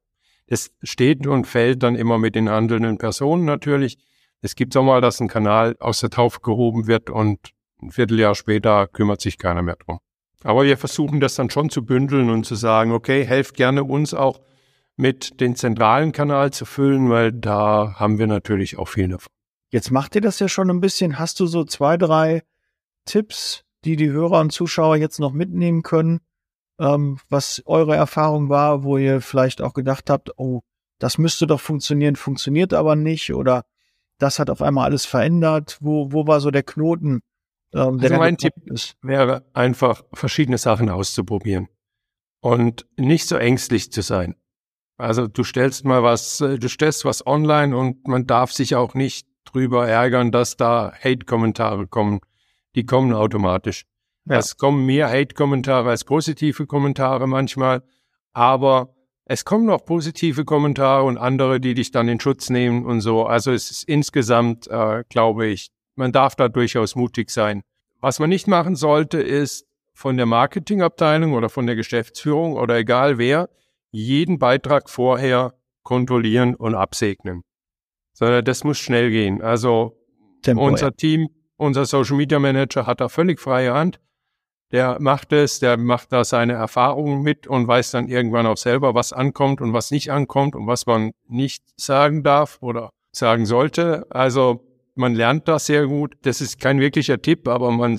es 0.46 0.70
steht 0.82 1.26
und 1.26 1.46
fällt 1.46 1.82
dann 1.82 1.94
immer 1.94 2.18
mit 2.18 2.34
den 2.34 2.48
handelnden 2.48 2.98
Personen 2.98 3.44
natürlich. 3.44 3.98
Es 4.40 4.54
gibt 4.54 4.76
auch 4.76 4.84
mal, 4.84 5.00
dass 5.00 5.20
ein 5.20 5.28
Kanal 5.28 5.76
aus 5.80 6.00
der 6.00 6.10
Taufe 6.10 6.40
gehoben 6.40 6.86
wird 6.86 7.10
und 7.10 7.50
ein 7.82 7.90
Vierteljahr 7.90 8.34
später 8.34 8.86
kümmert 8.86 9.20
sich 9.20 9.38
keiner 9.38 9.62
mehr 9.62 9.76
drum. 9.76 9.98
Aber 10.44 10.64
wir 10.64 10.76
versuchen 10.76 11.20
das 11.20 11.34
dann 11.34 11.50
schon 11.50 11.68
zu 11.68 11.84
bündeln 11.84 12.30
und 12.30 12.44
zu 12.44 12.54
sagen, 12.54 12.92
okay, 12.92 13.24
helft 13.24 13.56
gerne 13.56 13.84
uns 13.84 14.14
auch 14.14 14.40
mit 14.98 15.40
den 15.40 15.54
zentralen 15.54 16.12
Kanal 16.12 16.52
zu 16.52 16.66
füllen, 16.66 17.08
weil 17.08 17.32
da 17.32 17.94
haben 17.96 18.18
wir 18.18 18.26
natürlich 18.26 18.78
auch 18.78 18.88
viel 18.88 19.08
davon. 19.08 19.28
Jetzt 19.70 19.90
macht 19.90 20.14
ihr 20.16 20.20
das 20.20 20.40
ja 20.40 20.48
schon 20.48 20.70
ein 20.70 20.80
bisschen. 20.80 21.18
Hast 21.18 21.40
du 21.40 21.46
so 21.46 21.64
zwei, 21.64 21.96
drei 21.96 22.42
Tipps, 23.04 23.64
die 23.84 23.96
die 23.96 24.10
Hörer 24.10 24.40
und 24.40 24.52
Zuschauer 24.52 24.96
jetzt 24.96 25.20
noch 25.20 25.32
mitnehmen 25.32 25.82
können, 25.82 26.20
ähm, 26.80 27.18
was 27.28 27.62
eure 27.64 27.94
Erfahrung 27.94 28.48
war, 28.48 28.82
wo 28.82 28.98
ihr 28.98 29.20
vielleicht 29.20 29.62
auch 29.62 29.72
gedacht 29.72 30.10
habt, 30.10 30.36
oh, 30.36 30.62
das 30.98 31.16
müsste 31.16 31.46
doch 31.46 31.60
funktionieren, 31.60 32.16
funktioniert 32.16 32.74
aber 32.74 32.96
nicht 32.96 33.32
oder 33.32 33.64
das 34.18 34.40
hat 34.40 34.50
auf 34.50 34.62
einmal 34.62 34.86
alles 34.86 35.06
verändert. 35.06 35.78
Wo, 35.80 36.12
wo 36.12 36.26
war 36.26 36.40
so 36.40 36.50
der 36.50 36.64
Knoten? 36.64 37.20
Ähm, 37.72 37.98
der 37.98 38.10
also 38.10 38.16
mein 38.16 38.36
Tipp 38.36 38.54
ist? 38.64 38.96
wäre 39.00 39.44
einfach, 39.52 40.02
verschiedene 40.12 40.58
Sachen 40.58 40.88
auszuprobieren 40.90 41.68
und 42.40 42.86
nicht 42.96 43.28
so 43.28 43.36
ängstlich 43.36 43.92
zu 43.92 44.02
sein. 44.02 44.34
Also 44.98 45.28
du 45.28 45.44
stellst 45.44 45.84
mal 45.84 46.02
was, 46.02 46.40
äh, 46.40 46.58
du 46.58 46.68
stellst 46.68 47.04
was 47.04 47.26
online 47.26 47.76
und 47.76 48.06
man 48.08 48.26
darf 48.26 48.52
sich 48.52 48.74
auch 48.74 48.94
nicht 48.94 49.26
drüber 49.44 49.88
ärgern, 49.88 50.32
dass 50.32 50.56
da 50.56 50.92
Hate-Kommentare 50.92 51.86
kommen. 51.86 52.20
Die 52.74 52.84
kommen 52.84 53.14
automatisch. 53.14 53.84
Ja. 54.26 54.38
Es 54.38 54.56
kommen 54.56 54.84
mehr 54.84 55.08
Hate-Kommentare 55.08 55.88
als 55.88 56.04
positive 56.04 56.66
Kommentare 56.66 57.26
manchmal, 57.26 57.82
aber 58.32 58.94
es 59.24 59.44
kommen 59.44 59.70
auch 59.70 59.84
positive 59.84 60.44
Kommentare 60.44 61.04
und 61.04 61.16
andere, 61.16 61.60
die 61.60 61.74
dich 61.74 61.92
dann 61.92 62.08
in 62.08 62.18
Schutz 62.18 62.50
nehmen 62.50 62.84
und 62.84 63.00
so. 63.00 63.24
Also 63.24 63.52
es 63.52 63.70
ist 63.70 63.84
insgesamt, 63.84 64.66
äh, 64.66 65.04
glaube 65.08 65.46
ich, 65.46 65.70
man 65.94 66.12
darf 66.12 66.34
da 66.34 66.48
durchaus 66.48 66.96
mutig 66.96 67.30
sein. 67.30 67.62
Was 68.00 68.18
man 68.20 68.30
nicht 68.30 68.48
machen 68.48 68.74
sollte, 68.74 69.20
ist 69.20 69.66
von 69.92 70.16
der 70.16 70.26
Marketingabteilung 70.26 71.34
oder 71.34 71.48
von 71.48 71.66
der 71.66 71.76
Geschäftsführung 71.76 72.54
oder 72.54 72.78
egal 72.78 73.18
wer, 73.18 73.48
jeden 73.98 74.38
Beitrag 74.38 74.90
vorher 74.90 75.54
kontrollieren 75.82 76.54
und 76.54 76.74
absegnen. 76.74 77.42
Sondern 78.12 78.44
das 78.44 78.64
muss 78.64 78.78
schnell 78.78 79.10
gehen. 79.10 79.42
Also 79.42 79.96
Tempo, 80.42 80.66
unser 80.66 80.86
ja. 80.86 80.90
Team, 80.92 81.28
unser 81.56 81.86
Social 81.86 82.16
Media 82.16 82.38
Manager 82.38 82.86
hat 82.86 83.00
da 83.00 83.08
völlig 83.08 83.40
freie 83.40 83.72
Hand 83.74 84.00
der 84.70 84.98
macht 85.00 85.32
es, 85.32 85.60
der 85.60 85.76
macht 85.76 86.12
da 86.12 86.24
seine 86.24 86.52
Erfahrungen 86.52 87.22
mit 87.22 87.46
und 87.46 87.66
weiß 87.66 87.90
dann 87.92 88.08
irgendwann 88.08 88.46
auch 88.46 88.56
selber, 88.56 88.94
was 88.94 89.12
ankommt 89.12 89.60
und 89.60 89.72
was 89.72 89.90
nicht 89.90 90.10
ankommt 90.10 90.54
und 90.54 90.66
was 90.66 90.86
man 90.86 91.12
nicht 91.26 91.62
sagen 91.76 92.22
darf 92.22 92.58
oder 92.60 92.90
sagen 93.10 93.46
sollte. 93.46 94.06
Also 94.10 94.64
man 94.94 95.14
lernt 95.14 95.48
das 95.48 95.66
sehr 95.66 95.86
gut. 95.86 96.16
Das 96.22 96.40
ist 96.40 96.60
kein 96.60 96.80
wirklicher 96.80 97.22
Tipp, 97.22 97.48
aber 97.48 97.70
man 97.70 97.98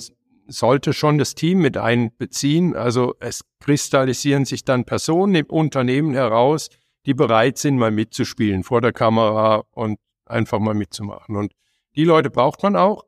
sollte 0.50 0.92
schon 0.92 1.18
das 1.18 1.34
Team 1.34 1.60
mit 1.60 1.76
einbeziehen. 1.76 2.76
Also 2.76 3.14
es 3.20 3.44
kristallisieren 3.60 4.44
sich 4.44 4.64
dann 4.64 4.84
Personen 4.84 5.34
im 5.34 5.46
Unternehmen 5.46 6.14
heraus, 6.14 6.68
die 7.06 7.14
bereit 7.14 7.58
sind, 7.58 7.78
mal 7.78 7.90
mitzuspielen 7.90 8.62
vor 8.62 8.80
der 8.80 8.92
Kamera 8.92 9.64
und 9.72 9.98
einfach 10.26 10.58
mal 10.58 10.74
mitzumachen. 10.74 11.36
Und 11.36 11.52
die 11.96 12.04
Leute 12.04 12.30
braucht 12.30 12.62
man 12.62 12.76
auch. 12.76 13.04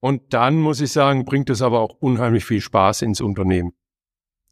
Und 0.00 0.34
dann 0.34 0.60
muss 0.60 0.80
ich 0.80 0.92
sagen, 0.92 1.24
bringt 1.24 1.50
es 1.50 1.62
aber 1.62 1.80
auch 1.80 1.96
unheimlich 2.00 2.44
viel 2.44 2.60
Spaß 2.60 3.02
ins 3.02 3.20
Unternehmen. 3.20 3.72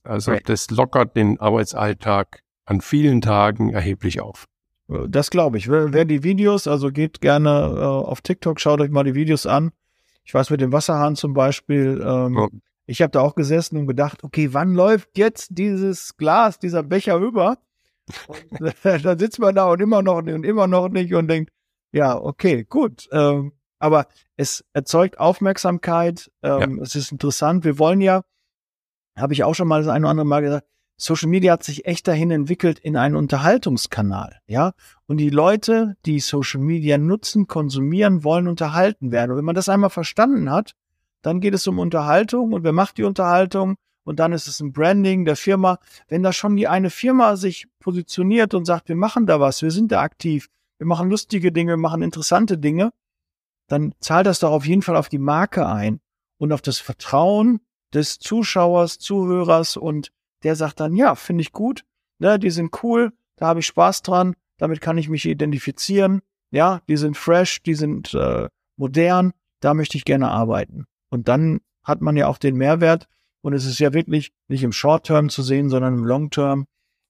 Also 0.02 0.34
das 0.46 0.70
lockert 0.70 1.14
den 1.14 1.38
Arbeitsalltag 1.38 2.42
an 2.64 2.80
vielen 2.80 3.20
Tagen 3.20 3.70
erheblich 3.70 4.20
auf. 4.20 4.46
Das 5.08 5.30
glaube 5.30 5.58
ich. 5.58 5.68
Wer, 5.68 5.92
wer, 5.92 6.04
die 6.04 6.22
Videos, 6.22 6.66
also 6.66 6.90
geht 6.90 7.20
gerne 7.20 7.74
äh, 7.76 7.82
auf 7.82 8.20
TikTok, 8.20 8.60
schaut 8.60 8.80
euch 8.80 8.90
mal 8.90 9.04
die 9.04 9.14
Videos 9.14 9.46
an. 9.46 9.72
Ich 10.24 10.34
weiß 10.34 10.50
mit 10.50 10.60
dem 10.60 10.72
Wasserhahn 10.72 11.16
zum 11.16 11.34
Beispiel, 11.34 12.02
ähm, 12.04 12.34
ja. 12.34 12.48
ich 12.86 13.02
habe 13.02 13.10
da 13.10 13.20
auch 13.20 13.34
gesessen 13.34 13.76
und 13.76 13.86
gedacht, 13.86 14.24
okay, 14.24 14.52
wann 14.52 14.74
läuft 14.74 15.18
jetzt 15.18 15.48
dieses 15.52 16.16
Glas, 16.16 16.58
dieser 16.58 16.82
Becher 16.82 17.16
über? 17.16 17.58
Und 18.28 18.60
äh, 18.84 18.98
dann 19.02 19.18
sitzt 19.18 19.38
man 19.38 19.54
da 19.54 19.70
und 19.70 19.80
immer 19.80 20.02
noch 20.02 20.18
und 20.18 20.44
immer 20.44 20.66
noch 20.66 20.88
nicht 20.88 21.14
und 21.14 21.28
denkt, 21.28 21.52
ja, 21.92 22.18
okay, 22.18 22.64
gut. 22.64 23.08
Ähm, 23.12 23.52
aber 23.78 24.06
es 24.36 24.64
erzeugt 24.72 25.18
Aufmerksamkeit. 25.18 26.30
Ähm, 26.42 26.76
ja. 26.76 26.82
Es 26.82 26.94
ist 26.94 27.12
interessant. 27.12 27.64
Wir 27.64 27.78
wollen 27.78 28.00
ja, 28.00 28.22
habe 29.16 29.32
ich 29.32 29.44
auch 29.44 29.54
schon 29.54 29.68
mal 29.68 29.82
das 29.82 29.88
eine 29.88 30.04
oder 30.04 30.10
andere 30.10 30.26
Mal 30.26 30.42
gesagt, 30.42 30.66
Social 31.02 31.28
Media 31.28 31.54
hat 31.54 31.64
sich 31.64 31.84
echt 31.84 32.06
dahin 32.06 32.30
entwickelt 32.30 32.78
in 32.78 32.96
einen 32.96 33.16
Unterhaltungskanal, 33.16 34.38
ja. 34.46 34.72
Und 35.06 35.16
die 35.16 35.30
Leute, 35.30 35.96
die 36.06 36.20
Social 36.20 36.60
Media 36.60 36.96
nutzen, 36.96 37.48
konsumieren, 37.48 38.22
wollen 38.22 38.46
unterhalten 38.46 39.10
werden. 39.10 39.32
Und 39.32 39.36
wenn 39.36 39.44
man 39.44 39.56
das 39.56 39.68
einmal 39.68 39.90
verstanden 39.90 40.48
hat, 40.48 40.76
dann 41.20 41.40
geht 41.40 41.54
es 41.54 41.66
um 41.66 41.80
Unterhaltung 41.80 42.52
und 42.52 42.62
wer 42.62 42.72
macht 42.72 42.98
die 42.98 43.02
Unterhaltung? 43.02 43.74
Und 44.04 44.20
dann 44.20 44.32
ist 44.32 44.46
es 44.46 44.60
ein 44.60 44.72
Branding 44.72 45.24
der 45.24 45.34
Firma. 45.34 45.78
Wenn 46.06 46.22
da 46.22 46.32
schon 46.32 46.54
die 46.56 46.68
eine 46.68 46.90
Firma 46.90 47.34
sich 47.34 47.66
positioniert 47.80 48.54
und 48.54 48.64
sagt, 48.64 48.88
wir 48.88 48.96
machen 48.96 49.26
da 49.26 49.40
was, 49.40 49.60
wir 49.60 49.72
sind 49.72 49.90
da 49.90 50.02
aktiv, 50.02 50.50
wir 50.78 50.86
machen 50.86 51.10
lustige 51.10 51.50
Dinge, 51.50 51.72
wir 51.72 51.78
machen 51.78 52.02
interessante 52.02 52.58
Dinge, 52.58 52.92
dann 53.66 53.92
zahlt 53.98 54.26
das 54.26 54.38
doch 54.38 54.52
auf 54.52 54.66
jeden 54.66 54.82
Fall 54.82 54.96
auf 54.96 55.08
die 55.08 55.18
Marke 55.18 55.66
ein 55.66 55.98
und 56.38 56.52
auf 56.52 56.62
das 56.62 56.78
Vertrauen 56.78 57.58
des 57.92 58.20
Zuschauers, 58.20 59.00
Zuhörers 59.00 59.76
und 59.76 60.12
der 60.42 60.56
sagt 60.56 60.80
dann, 60.80 60.94
ja, 60.94 61.14
finde 61.14 61.42
ich 61.42 61.52
gut, 61.52 61.84
ne, 62.18 62.38
die 62.38 62.50
sind 62.50 62.82
cool, 62.82 63.12
da 63.36 63.46
habe 63.46 63.60
ich 63.60 63.66
Spaß 63.66 64.02
dran, 64.02 64.34
damit 64.58 64.80
kann 64.80 64.98
ich 64.98 65.08
mich 65.08 65.26
identifizieren, 65.26 66.22
ja, 66.50 66.82
die 66.88 66.96
sind 66.96 67.16
fresh, 67.16 67.62
die 67.62 67.74
sind 67.74 68.14
äh, 68.14 68.48
modern, 68.76 69.32
da 69.60 69.74
möchte 69.74 69.96
ich 69.96 70.04
gerne 70.04 70.30
arbeiten. 70.30 70.86
Und 71.10 71.28
dann 71.28 71.60
hat 71.84 72.00
man 72.00 72.16
ja 72.16 72.26
auch 72.28 72.38
den 72.38 72.56
Mehrwert 72.56 73.08
und 73.40 73.52
es 73.54 73.64
ist 73.64 73.78
ja 73.78 73.92
wirklich 73.92 74.32
nicht 74.48 74.62
im 74.62 74.72
Short-Term 74.72 75.28
zu 75.28 75.42
sehen, 75.42 75.68
sondern 75.68 75.94
im 75.94 76.04
Long-Term. 76.04 76.66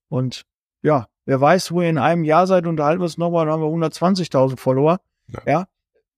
Und 0.08 0.42
ja, 0.82 1.08
wer 1.24 1.40
weiß, 1.40 1.72
wo 1.72 1.82
ihr 1.82 1.90
in 1.90 1.98
einem 1.98 2.24
Jahr 2.24 2.46
seid, 2.46 2.66
unterhalten 2.66 3.00
wir 3.00 3.04
uns 3.04 3.18
nochmal, 3.18 3.46
dann 3.46 3.54
haben 3.54 3.62
wir 3.62 3.86
120.000 3.86 4.58
Follower. 4.58 5.00
Ja. 5.28 5.40
ja 5.46 5.66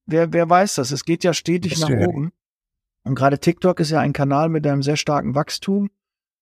wer, 0.06 0.32
wer 0.32 0.48
weiß 0.48 0.76
das? 0.76 0.90
Es 0.92 1.04
geht 1.04 1.24
ja 1.24 1.34
stetig 1.34 1.78
nach 1.80 1.90
oben. 1.90 2.32
Und 3.04 3.14
gerade 3.14 3.38
TikTok 3.38 3.80
ist 3.80 3.90
ja 3.90 4.00
ein 4.00 4.12
Kanal 4.12 4.48
mit 4.48 4.66
einem 4.66 4.82
sehr 4.82 4.96
starken 4.96 5.34
Wachstum, 5.34 5.90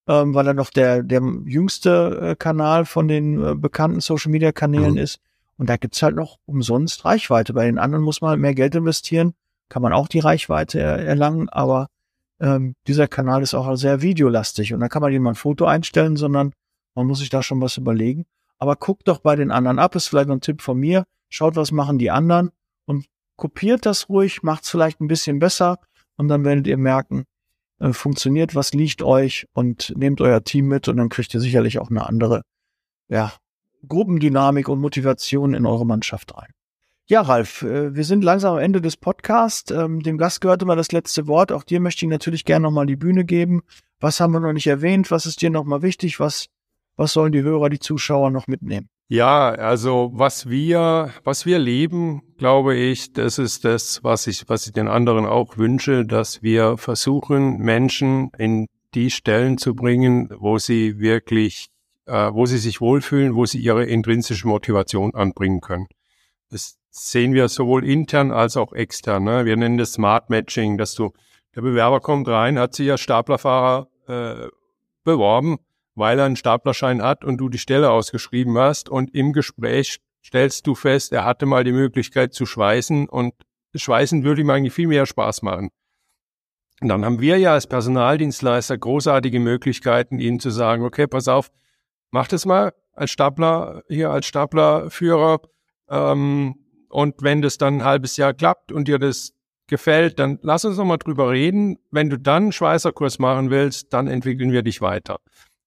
ähm, 0.09 0.35
weil 0.35 0.47
er 0.47 0.55
noch 0.55 0.71
der, 0.71 1.03
der 1.03 1.23
jüngste 1.45 2.19
äh, 2.21 2.37
Kanal 2.37 2.85
von 2.85 3.09
den 3.09 3.43
äh, 3.43 3.55
bekannten 3.55 4.01
Social 4.01 4.31
Media 4.31 4.53
Kanälen 4.53 4.93
mhm. 4.93 4.99
ist. 4.99 5.21
Und 5.59 5.69
da 5.69 5.77
gibt's 5.77 6.03
halt 6.03 6.17
noch 6.17 6.39
umsonst 6.47 7.05
Reichweite. 7.05 7.53
Bei 7.53 7.67
den 7.67 7.79
anderen 7.79 8.05
muss 8.05 8.21
man 8.21 8.31
halt 8.31 8.41
mehr 8.41 8.55
Geld 8.55 8.75
investieren, 8.75 9.35
kann 9.69 9.83
man 9.83 9.93
auch 9.93 10.09
die 10.09 10.19
Reichweite 10.19 10.81
er, 10.81 10.99
erlangen, 10.99 11.49
aber 11.49 11.89
ähm, 12.41 12.75
dieser 12.89 13.07
Kanal 13.07 13.43
ist 13.43 13.55
auch 13.55 13.77
sehr 13.77 14.03
videolastig 14.03 14.75
und 14.75 14.81
da 14.81 14.89
kann 14.89 15.03
man 15.03 15.13
nicht 15.13 15.21
mal 15.21 15.31
ein 15.31 15.37
Foto 15.37 15.65
einstellen, 15.65 16.17
sondern 16.17 16.53
man 16.95 17.07
muss 17.07 17.21
sich 17.21 17.31
da 17.31 17.43
schon 17.43 17.61
was 17.61 17.77
überlegen. 17.77 18.27
Aber 18.59 18.77
guckt 18.77 19.09
doch 19.09 19.21
bei 19.21 19.37
den 19.37 19.51
anderen 19.51 19.79
ab, 19.79 19.95
ist 19.95 20.09
vielleicht 20.09 20.29
noch 20.29 20.37
ein 20.37 20.41
Tipp 20.41 20.63
von 20.63 20.79
mir. 20.79 21.05
Schaut, 21.29 21.57
was 21.57 21.73
machen 21.73 21.99
die 21.99 22.11
anderen 22.11 22.51
und 22.85 23.07
kopiert 23.37 23.87
das 23.87 24.09
ruhig, 24.09 24.43
macht 24.43 24.65
es 24.65 24.71
vielleicht 24.71 25.01
ein 25.01 25.09
bisschen 25.09 25.39
besser 25.39 25.79
und 26.17 26.29
dann 26.29 26.45
werdet 26.45 26.67
ihr 26.67 26.77
merken, 26.77 27.25
äh, 27.83 27.93
funktioniert, 27.93 28.55
was 28.55 28.73
liegt 28.73 29.03
euch 29.03 29.47
und 29.53 29.93
nehmt 29.97 30.21
euer 30.21 30.45
Team 30.45 30.69
mit 30.69 30.87
und 30.87 30.99
dann 30.99 31.09
kriegt 31.09 31.35
ihr 31.35 31.41
sicherlich 31.41 31.81
auch 31.81 31.91
eine 31.91 32.07
andere, 32.07 32.43
ja, 33.09 33.33
Gruppendynamik 33.89 34.69
und 34.69 34.81
Motivation 34.81 35.53
in 35.53 35.67
eure 35.67 35.85
Mannschaft 35.85 36.33
rein. 36.37 36.53
Ja, 37.07 37.23
Ralf, 37.23 37.63
äh, 37.63 37.95
wir 37.95 38.05
sind 38.05 38.23
langsam 38.23 38.55
am 38.55 38.61
Ende 38.61 38.81
des 38.81 38.97
Podcasts. 38.97 39.73
Ähm, 39.73 40.01
dem 40.01 40.17
Gast 40.17 40.41
gehört 40.41 40.63
immer 40.63 40.77
das 40.77 40.93
letzte 40.93 41.27
Wort. 41.27 41.51
Auch 41.51 41.65
dir 41.65 41.81
möchte 41.81 42.07
ich 42.07 42.11
natürlich 42.11 42.45
gerne 42.45 42.63
nochmal 42.63 42.87
die 42.87 42.97
Bühne 42.97 43.25
geben. 43.25 43.63
Was 43.99 44.21
haben 44.21 44.33
wir 44.33 44.41
noch 44.41 44.53
nicht 44.53 44.69
erwähnt? 44.69 45.11
Was 45.11 45.27
ist 45.27 45.43
dir 45.43 45.51
nochmal 45.51 45.83
wichtig? 45.83 46.21
Was, 46.21 46.47
was 46.95 47.13
sollen 47.13 47.33
die 47.33 47.43
Hörer, 47.43 47.69
die 47.69 47.81
Zuschauer 47.81 48.31
noch 48.31 48.47
mitnehmen? 48.47 48.89
Ja, 49.13 49.51
also 49.51 50.11
was 50.15 50.49
wir, 50.49 51.13
was 51.23 51.45
wir 51.45 51.59
leben, 51.59 52.23
glaube 52.39 52.75
ich, 52.77 53.13
das 53.13 53.39
ist 53.39 53.63
das, 53.63 54.03
was 54.03 54.27
ich, 54.27 54.49
was 54.49 54.67
ich 54.67 54.73
den 54.73 54.89
anderen 54.89 55.27
auch 55.27 55.59
wünsche, 55.59 56.07
dass 56.07 56.43
wir 56.43 56.79
versuchen, 56.79 57.59
Menschen 57.59 58.31
in 58.39 58.69
die 58.95 59.11
Stellen 59.11 59.59
zu 59.59 59.75
bringen, 59.75 60.31
wo 60.39 60.57
sie 60.57 60.99
wirklich, 60.99 61.67
äh, 62.07 62.33
wo 62.33 62.47
sie 62.47 62.57
sich 62.57 62.81
wohlfühlen, 62.81 63.35
wo 63.35 63.45
sie 63.45 63.59
ihre 63.59 63.85
intrinsische 63.85 64.49
Motivation 64.49 65.15
anbringen 65.15 65.61
können. 65.61 65.89
Das 66.49 66.79
sehen 66.89 67.35
wir 67.35 67.51
sowohl 67.51 67.85
intern 67.85 68.31
als 68.33 68.57
auch 68.57 68.73
extern. 68.73 69.25
Ne? 69.25 69.45
Wir 69.45 69.59
nennen 69.59 69.77
das 69.77 69.93
Smart 69.93 70.31
Matching, 70.31 70.79
dass 70.79 70.95
du, 70.95 71.13
der 71.55 71.61
Bewerber 71.61 72.01
kommt 72.01 72.29
rein, 72.29 72.59
hat 72.59 72.75
sich 72.75 72.91
als 72.91 73.03
Staplerfahrer 73.03 73.89
äh, 74.09 74.49
beworben, 75.05 75.59
weil 75.95 76.19
er 76.19 76.27
einen 76.27 76.37
Staplerschein 76.37 77.03
hat 77.03 77.25
und 77.25 77.39
du 77.39 77.49
die 77.49 77.59
Stelle 77.59 77.91
ausgeschrieben 77.91 78.57
hast 78.59 78.89
und 78.89 79.15
im 79.15 79.33
Gespräch 79.33 80.01
stellst 80.25 80.67
du 80.67 80.75
fest, 80.75 81.13
er 81.13 81.25
hatte 81.25 81.47
mal 81.47 81.65
die 81.65 81.73
Möglichkeit 81.73 82.35
zu 82.35 82.47
schweißen 82.47 83.09
und 83.09 83.35
Schweißen 83.75 84.23
würde 84.23 84.43
ihm 84.43 84.51
eigentlich 84.51 84.75
viel 84.75 84.89
mehr 84.89 85.07
Spaß 85.07 85.43
machen. 85.43 85.71
Und 86.81 86.89
dann 86.89 87.05
haben 87.05 87.21
wir 87.21 87.39
ja 87.39 87.53
als 87.53 87.67
Personaldienstleister 87.67 88.77
großartige 88.77 89.41
Möglichkeiten, 89.41 90.19
ihnen 90.19 90.41
zu 90.41 90.51
sagen, 90.51 90.85
okay, 90.85 91.07
pass 91.07 91.29
auf, 91.29 91.51
mach 92.11 92.29
das 92.29 92.45
mal 92.45 92.75
als 92.93 93.11
Stapler, 93.11 93.83
hier 93.89 94.11
als 94.11 94.27
Staplerführer, 94.27 95.41
ähm, 95.89 96.57
und 96.89 97.23
wenn 97.23 97.41
das 97.41 97.57
dann 97.57 97.79
ein 97.79 97.85
halbes 97.85 98.17
Jahr 98.17 98.35
klappt 98.35 98.71
und 98.71 98.87
dir 98.87 98.99
das 98.99 99.33
gefällt, 99.67 100.19
dann 100.19 100.39
lass 100.43 100.65
uns 100.65 100.77
nochmal 100.77 100.99
drüber 100.99 101.31
reden. 101.31 101.79
Wenn 101.91 102.11
du 102.11 102.19
dann 102.19 102.45
einen 102.45 102.53
Schweißerkurs 102.53 103.19
machen 103.19 103.49
willst, 103.51 103.93
dann 103.95 104.09
entwickeln 104.09 104.53
wir 104.53 104.63
dich 104.63 104.83
weiter. 104.83 105.19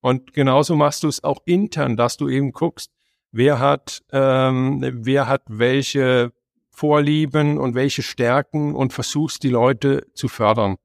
Und 0.06 0.34
genauso 0.34 0.76
machst 0.76 1.02
du 1.02 1.08
es 1.08 1.24
auch 1.24 1.40
intern, 1.46 1.98
dass 1.98 2.16
du 2.16 2.30
eben 2.30 2.52
guckst, 2.52 2.92
wer 3.32 3.58
hat, 3.58 4.04
ähm, 4.12 4.80
wer 4.84 5.28
hat 5.28 5.42
welche 5.48 6.32
Vorlieben 6.70 7.58
und 7.58 7.74
welche 7.74 8.04
Stärken 8.04 8.76
und 8.76 8.94
versuchst 8.94 9.42
die 9.42 9.50
Leute 9.50 10.06
zu 10.14 10.28
fördern. 10.28 10.76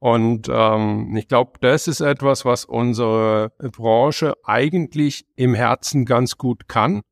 Und 0.00 0.48
ähm, 0.50 1.16
ich 1.16 1.28
glaube, 1.28 1.52
das 1.60 1.86
ist 1.86 2.00
etwas, 2.00 2.44
was 2.44 2.64
unsere 2.64 3.52
Branche 3.60 4.34
eigentlich 4.42 5.24
im 5.36 5.54
Herzen 5.54 6.04
ganz 6.04 6.36
gut 6.36 6.66
kann 6.66 7.02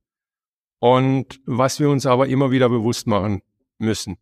und 0.81 1.41
was 1.47 1.79
wir 1.79 1.91
uns 1.91 2.07
aber 2.07 2.27
immer 2.27 2.51
wieder 2.51 2.69
bewusst 2.69 3.07
machen 3.07 3.43
müssen. 3.79 4.17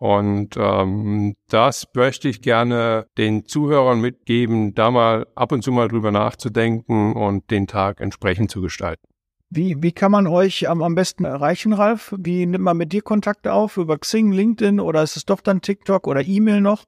Und 0.00 0.56
ähm, 0.56 1.34
das 1.50 1.86
möchte 1.94 2.30
ich 2.30 2.40
gerne 2.40 3.06
den 3.18 3.44
Zuhörern 3.44 4.00
mitgeben, 4.00 4.74
da 4.74 4.90
mal 4.90 5.26
ab 5.34 5.52
und 5.52 5.62
zu 5.62 5.72
mal 5.72 5.88
drüber 5.88 6.10
nachzudenken 6.10 7.12
und 7.12 7.50
den 7.50 7.66
Tag 7.66 8.00
entsprechend 8.00 8.50
zu 8.50 8.62
gestalten. 8.62 9.06
Wie, 9.50 9.82
wie 9.82 9.92
kann 9.92 10.10
man 10.10 10.26
euch 10.26 10.70
am, 10.70 10.82
am 10.82 10.94
besten 10.94 11.26
erreichen, 11.26 11.74
Ralf? 11.74 12.14
Wie 12.16 12.46
nimmt 12.46 12.64
man 12.64 12.78
mit 12.78 12.94
dir 12.94 13.02
Kontakt 13.02 13.46
auf? 13.46 13.76
Über 13.76 13.98
Xing, 13.98 14.32
LinkedIn 14.32 14.80
oder 14.80 15.02
ist 15.02 15.16
es 15.16 15.26
doch 15.26 15.42
dann 15.42 15.60
TikTok 15.60 16.06
oder 16.06 16.22
E-Mail 16.26 16.62
noch? 16.62 16.84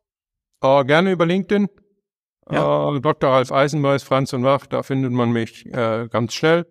Äh, 0.63 0.85
gerne 0.87 1.13
über 1.13 1.27
LinkedIn. 1.27 1.69
Ja. 2.51 2.97
Äh, 2.97 3.01
Dr. 3.03 3.29
Ralf 3.29 3.53
Eisenbeiß, 3.53 4.05
Franz 4.05 4.33
und 4.33 4.43
Wach, 4.43 4.65
da 4.65 4.83
findet 4.83 5.13
man 5.13 5.33
mich 5.33 5.67
äh, 5.67 6.09
ganz 6.09 6.33
schnell. 6.33 6.67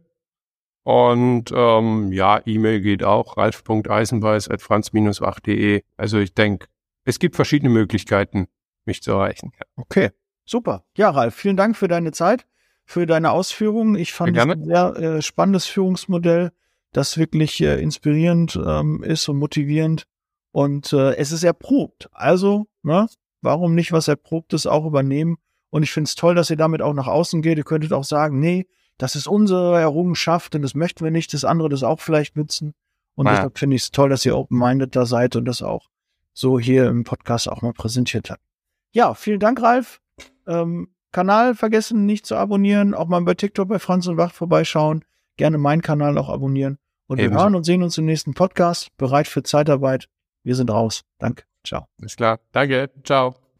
Und 0.83 1.51
ähm, 1.53 2.11
ja, 2.11 2.41
E-Mail 2.45 2.81
geht 2.81 3.03
auch, 3.03 3.37
ralf.eisenbeiß.franz-wach.de. 3.37 5.83
Also 5.95 6.17
ich 6.17 6.33
denke, 6.33 6.65
es 7.03 7.19
gibt 7.19 7.35
verschiedene 7.35 7.69
Möglichkeiten, 7.69 8.47
mich 8.85 9.03
zu 9.03 9.11
erreichen. 9.11 9.51
Okay, 9.75 10.09
super. 10.45 10.83
Ja, 10.97 11.11
Ralf, 11.11 11.35
vielen 11.35 11.57
Dank 11.57 11.77
für 11.77 11.87
deine 11.87 12.11
Zeit, 12.11 12.47
für 12.85 13.05
deine 13.05 13.29
Ausführungen. 13.31 13.93
Ich 13.95 14.13
fand 14.13 14.35
es 14.35 14.43
ein 14.43 14.63
sehr 14.63 14.95
äh, 14.95 15.21
spannendes 15.21 15.67
Führungsmodell, 15.67 16.51
das 16.93 17.17
wirklich 17.17 17.61
äh, 17.61 17.79
inspirierend 17.79 18.59
ähm, 18.65 19.03
ist 19.03 19.29
und 19.29 19.37
motivierend. 19.37 20.07
Und 20.51 20.91
äh, 20.93 21.15
es 21.15 21.31
ist 21.31 21.43
erprobt. 21.43 22.09
Also, 22.11 22.65
ne, 22.81 23.07
warum 23.41 23.75
nicht 23.75 23.91
was 23.91 24.07
Erprobtes 24.07 24.65
auch 24.65 24.85
übernehmen? 24.85 25.37
Und 25.69 25.83
ich 25.83 25.91
finde 25.91 26.07
es 26.07 26.15
toll, 26.15 26.35
dass 26.35 26.49
ihr 26.49 26.57
damit 26.57 26.81
auch 26.81 26.93
nach 26.93 27.07
außen 27.07 27.41
geht. 27.41 27.57
Ihr 27.57 27.63
könntet 27.63 27.93
auch 27.93 28.03
sagen, 28.03 28.39
nee, 28.39 28.67
das 28.97 29.15
ist 29.15 29.27
unsere 29.27 29.79
Errungenschaft 29.79 30.55
und 30.55 30.61
das 30.61 30.75
möchten 30.75 31.03
wir 31.03 31.11
nicht, 31.11 31.33
das 31.33 31.43
andere 31.45 31.69
das 31.69 31.83
auch 31.83 31.99
vielleicht 31.99 32.35
nützen. 32.35 32.73
Und 33.15 33.25
naja. 33.25 33.37
deshalb 33.37 33.59
finde 33.59 33.75
ich 33.75 33.83
es 33.83 33.91
toll, 33.91 34.09
dass 34.09 34.25
ihr 34.25 34.37
open-minded 34.37 34.95
da 34.95 35.05
seid 35.05 35.35
und 35.35 35.45
das 35.45 35.61
auch 35.61 35.89
so 36.33 36.59
hier 36.59 36.87
im 36.87 37.03
Podcast 37.03 37.49
auch 37.49 37.61
mal 37.61 37.73
präsentiert 37.73 38.29
habt. 38.29 38.41
Ja, 38.93 39.13
vielen 39.13 39.39
Dank, 39.39 39.61
Ralf. 39.61 40.01
Ähm, 40.47 40.89
Kanal 41.11 41.55
vergessen 41.55 42.05
nicht 42.05 42.25
zu 42.25 42.35
abonnieren, 42.35 42.93
auch 42.93 43.07
mal 43.07 43.21
bei 43.21 43.33
TikTok 43.33 43.67
bei 43.67 43.79
Franz 43.79 44.07
und 44.07 44.17
Wach 44.17 44.33
vorbeischauen. 44.33 45.03
Gerne 45.37 45.57
meinen 45.57 45.81
Kanal 45.81 46.17
auch 46.17 46.29
abonnieren. 46.29 46.77
Und 47.07 47.19
Ebenso. 47.19 47.35
wir 47.35 47.43
hören 47.43 47.55
und 47.55 47.63
sehen 47.63 47.83
uns 47.83 47.97
im 47.97 48.05
nächsten 48.05 48.33
Podcast. 48.33 48.95
Bereit 48.97 49.27
für 49.27 49.43
Zeitarbeit. 49.43 50.07
Wir 50.43 50.55
sind 50.55 50.71
raus. 50.71 51.03
Danke. 51.19 51.43
Ciao. 51.65 51.87
Ist 52.01 52.17
klar. 52.17 52.39
Danke. 52.51 52.89
Ciao. 53.03 53.50